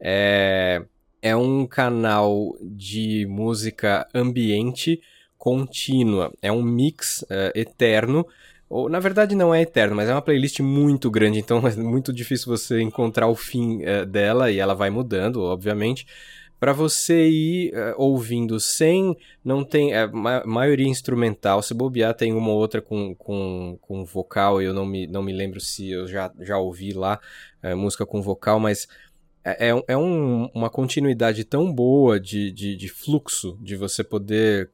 [0.00, 0.82] É,
[1.22, 5.00] é um canal de música ambiente
[5.38, 8.26] contínua, é um mix é, eterno.
[8.68, 12.12] Ou, na verdade não é eterno, mas é uma playlist muito grande, então é muito
[12.12, 16.06] difícil você encontrar o fim é, dela e ela vai mudando, obviamente.
[16.58, 22.32] Para você ir uh, ouvindo sem, não tem, é, ma maioria instrumental, se bobear tem
[22.32, 26.06] uma ou outra com, com, com vocal, eu não me, não me lembro se eu
[26.06, 27.20] já, já ouvi lá
[27.62, 28.88] uh, música com vocal, mas
[29.44, 34.70] é, é, é um, uma continuidade tão boa de, de, de fluxo, de você poder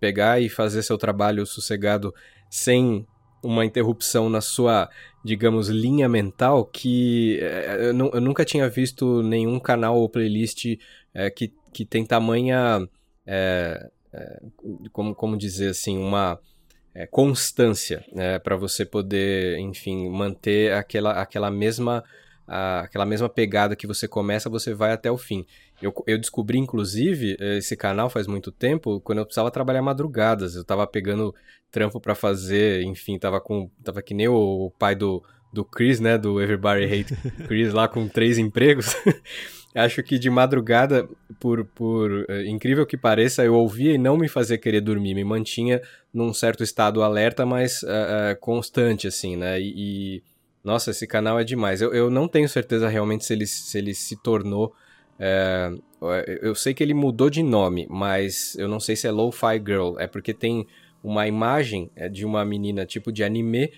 [0.00, 2.14] pegar e fazer seu trabalho sossegado
[2.48, 3.06] sem
[3.42, 4.88] uma interrupção na sua,
[5.24, 10.78] digamos, linha mental que é, eu, nunca tinha visto nenhum canal ou playlist
[11.14, 12.88] é, que, que tem tamanha,
[13.26, 13.90] é,
[14.92, 16.38] como, como dizer assim, uma
[17.10, 22.02] constância né, para você poder, enfim, manter aquela, aquela mesma
[22.48, 25.44] aquela mesma pegada que você começa, você vai até o fim.
[25.80, 30.56] Eu, eu descobri, inclusive, esse canal faz muito tempo, quando eu precisava trabalhar madrugadas.
[30.56, 31.34] Eu tava pegando
[31.70, 33.70] trampo para fazer, enfim, tava com.
[33.84, 35.22] Tava que nem o pai do,
[35.52, 36.18] do Chris, né?
[36.18, 37.14] Do Everybody Hate
[37.46, 38.96] Chris lá com três empregos.
[39.74, 41.08] Acho que de madrugada,
[41.38, 45.22] por, por uh, incrível que pareça, eu ouvia e não me fazia querer dormir, me
[45.22, 45.80] mantinha
[46.12, 49.60] num certo estado alerta, mas uh, uh, constante, assim, né?
[49.60, 49.74] E,
[50.16, 50.22] e,
[50.64, 51.82] nossa, esse canal é demais.
[51.82, 54.74] Eu, eu não tenho certeza realmente se ele se, ele se tornou.
[56.40, 59.98] Eu sei que ele mudou de nome, mas eu não sei se é Lo-Fi Girl.
[59.98, 60.66] É porque tem
[61.02, 63.72] uma imagem de uma menina tipo de anime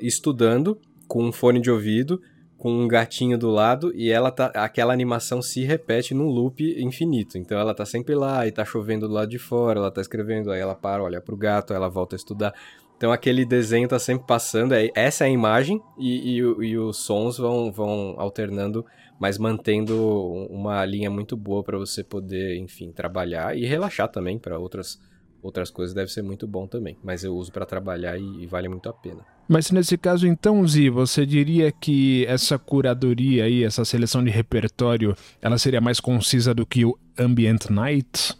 [0.00, 2.20] estudando com um fone de ouvido
[2.58, 7.36] com um gatinho do lado e ela tá aquela animação se repete num loop infinito.
[7.36, 10.50] Então ela tá sempre lá e tá chovendo do lado de fora, ela tá escrevendo,
[10.50, 12.54] aí ela para, olha pro gato, ela volta a estudar.
[12.96, 16.96] Então aquele desenho tá sempre passando, é, essa é a imagem e, e, e os
[16.96, 18.84] sons vão, vão alternando,
[19.20, 24.58] mas mantendo uma linha muito boa para você poder, enfim, trabalhar e relaxar também para
[24.58, 24.98] outras
[25.42, 26.96] outras coisas deve ser muito bom também.
[27.02, 29.24] Mas eu uso para trabalhar e, e, vale muito a pena.
[29.48, 35.14] Mas nesse caso, então, Zi, você diria que essa curadoria aí, essa seleção de repertório,
[35.40, 38.36] ela seria mais concisa do que o Ambient Night?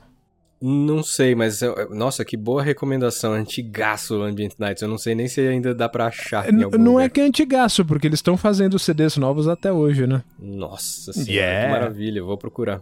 [0.60, 3.32] Não sei, mas nossa, que boa recomendação.
[3.34, 4.82] Antigaço Ambient Nights.
[4.82, 6.50] Eu não sei nem se ainda dá pra achar.
[6.52, 7.04] Não lugar.
[7.04, 10.22] é que é antigaço, porque eles estão fazendo CDs novos até hoje, né?
[10.38, 11.66] Nossa senhora, yeah.
[11.66, 12.18] que maravilha.
[12.20, 12.80] Eu vou procurar.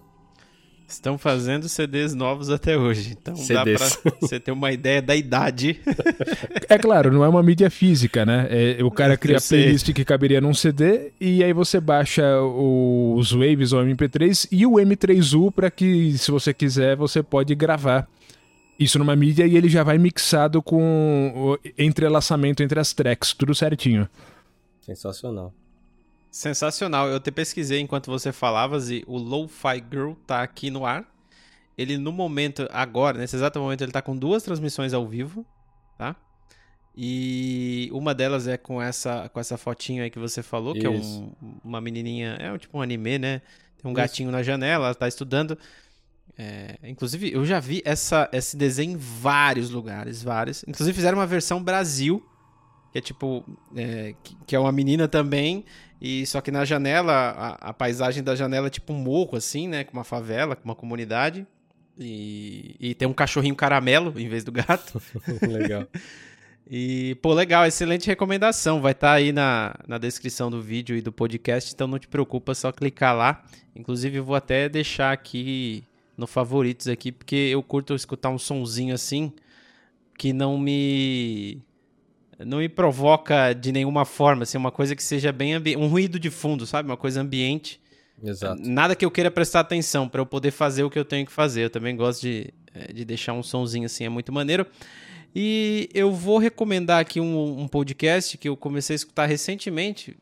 [0.86, 3.16] Estão fazendo CDs novos até hoje.
[3.20, 3.80] Então CDs.
[3.80, 5.80] dá pra você ter uma ideia da idade.
[6.68, 8.46] é claro, não é uma mídia física, né?
[8.50, 13.32] É, o cara cria a playlist que caberia num CD e aí você baixa os
[13.32, 18.06] Waves ou MP3 e o M3U para que, se você quiser, você pode gravar
[18.78, 23.54] isso numa mídia e ele já vai mixado com o entrelaçamento entre as tracks, tudo
[23.54, 24.08] certinho.
[24.80, 25.52] Sensacional.
[26.34, 27.08] Sensacional.
[27.08, 31.08] Eu te pesquisei enquanto você falava e o Lo-Fi Girl tá aqui no ar.
[31.78, 35.46] Ele no momento, agora, nesse exato momento, ele tá com duas transmissões ao vivo,
[35.96, 36.16] tá?
[36.92, 40.80] E uma delas é com essa com essa fotinha aí que você falou, Isso.
[40.80, 41.32] que é um,
[41.62, 43.40] uma menininha, é tipo um anime, né?
[43.80, 43.94] Tem um Isso.
[43.94, 45.56] gatinho na janela, ela tá estudando.
[46.36, 50.64] É, inclusive, eu já vi essa, esse desenho em vários lugares, vários.
[50.66, 52.26] Inclusive, fizeram uma versão Brasil,
[52.94, 54.14] que é tipo, é,
[54.46, 55.64] que, é uma menina também,
[56.00, 59.66] e só que na janela, a, a, paisagem da janela é tipo um morro, assim,
[59.66, 59.82] né?
[59.82, 61.44] Com uma favela, com uma comunidade.
[61.98, 65.02] E, e tem um cachorrinho caramelo em vez do gato.
[65.42, 65.88] legal.
[66.70, 68.80] E, pô, legal, excelente recomendação.
[68.80, 72.06] Vai estar tá aí na, na descrição do vídeo e do podcast, então não te
[72.06, 73.44] preocupa, é só clicar lá.
[73.74, 75.82] Inclusive, eu vou até deixar aqui
[76.16, 79.32] no favoritos aqui, porque eu curto escutar um sonzinho assim
[80.16, 81.60] que não me
[82.38, 86.30] não me provoca de nenhuma forma, assim, uma coisa que seja bem um ruído de
[86.30, 86.88] fundo, sabe?
[86.88, 87.80] Uma coisa ambiente.
[88.22, 88.60] Exato.
[88.62, 91.32] Nada que eu queira prestar atenção para eu poder fazer o que eu tenho que
[91.32, 91.64] fazer.
[91.64, 94.66] Eu também gosto de, é, de deixar um sonzinho assim, é muito maneiro.
[95.34, 100.16] E eu vou recomendar aqui um, um podcast que eu comecei a escutar recentemente.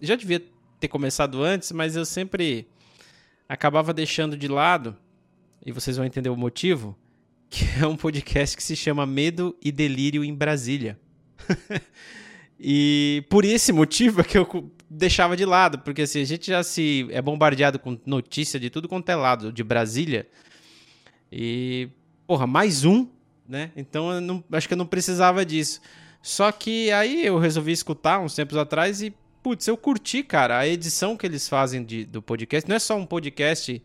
[0.00, 0.42] Já devia
[0.78, 2.68] ter começado antes, mas eu sempre
[3.48, 4.96] acabava deixando de lado,
[5.64, 6.96] e vocês vão entender o motivo,
[7.50, 10.98] que é um podcast que se chama Medo e Delírio em Brasília.
[12.58, 16.62] e por esse motivo é que eu deixava de lado, porque assim, a gente já
[16.62, 20.26] se é bombardeado com notícia de tudo quanto é lado de Brasília.
[21.30, 21.88] E,
[22.26, 23.08] porra, mais um,
[23.48, 23.70] né?
[23.76, 25.80] Então não, acho que eu não precisava disso.
[26.22, 30.66] Só que aí eu resolvi escutar uns tempos atrás e, putz, eu curti, cara, a
[30.66, 32.68] edição que eles fazem de, do podcast.
[32.68, 33.82] Não é só um podcast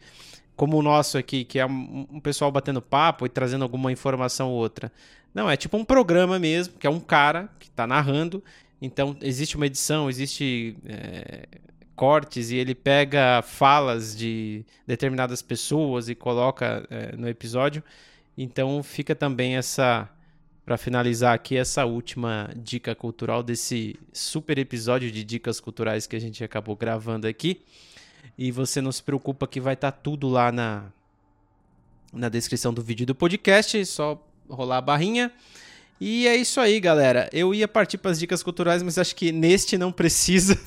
[0.55, 4.51] como o nosso aqui, que é um, um pessoal batendo papo e trazendo alguma informação
[4.51, 4.91] ou outra.
[5.33, 8.43] Não, é tipo um programa mesmo, que é um cara que está narrando.
[8.81, 11.47] Então, existe uma edição, existe é,
[11.95, 17.83] cortes e ele pega falas de determinadas pessoas e coloca é, no episódio.
[18.37, 20.09] Então, fica também essa,
[20.65, 26.21] para finalizar aqui, essa última dica cultural desse super episódio de dicas culturais que a
[26.21, 27.61] gente acabou gravando aqui.
[28.37, 30.85] E você não se preocupa que vai estar tá tudo lá na,
[32.13, 35.31] na descrição do vídeo do podcast, só rolar a barrinha.
[35.99, 37.29] E é isso aí, galera.
[37.33, 40.57] Eu ia partir para as dicas culturais, mas acho que neste não precisa.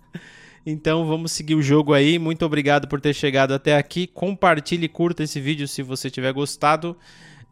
[0.66, 2.18] então vamos seguir o jogo aí.
[2.18, 4.06] Muito obrigado por ter chegado até aqui.
[4.08, 6.96] Compartilhe e curta esse vídeo se você tiver gostado.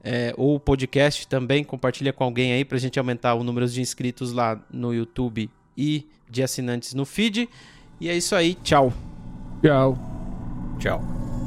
[0.02, 1.62] É, ou o podcast também.
[1.62, 5.48] Compartilha com alguém aí para a gente aumentar o número de inscritos lá no YouTube
[5.76, 7.48] e de assinantes no feed.
[8.00, 8.54] E é isso aí.
[8.54, 8.92] Tchau.
[9.62, 9.96] Tchau.
[10.80, 11.39] Tchau.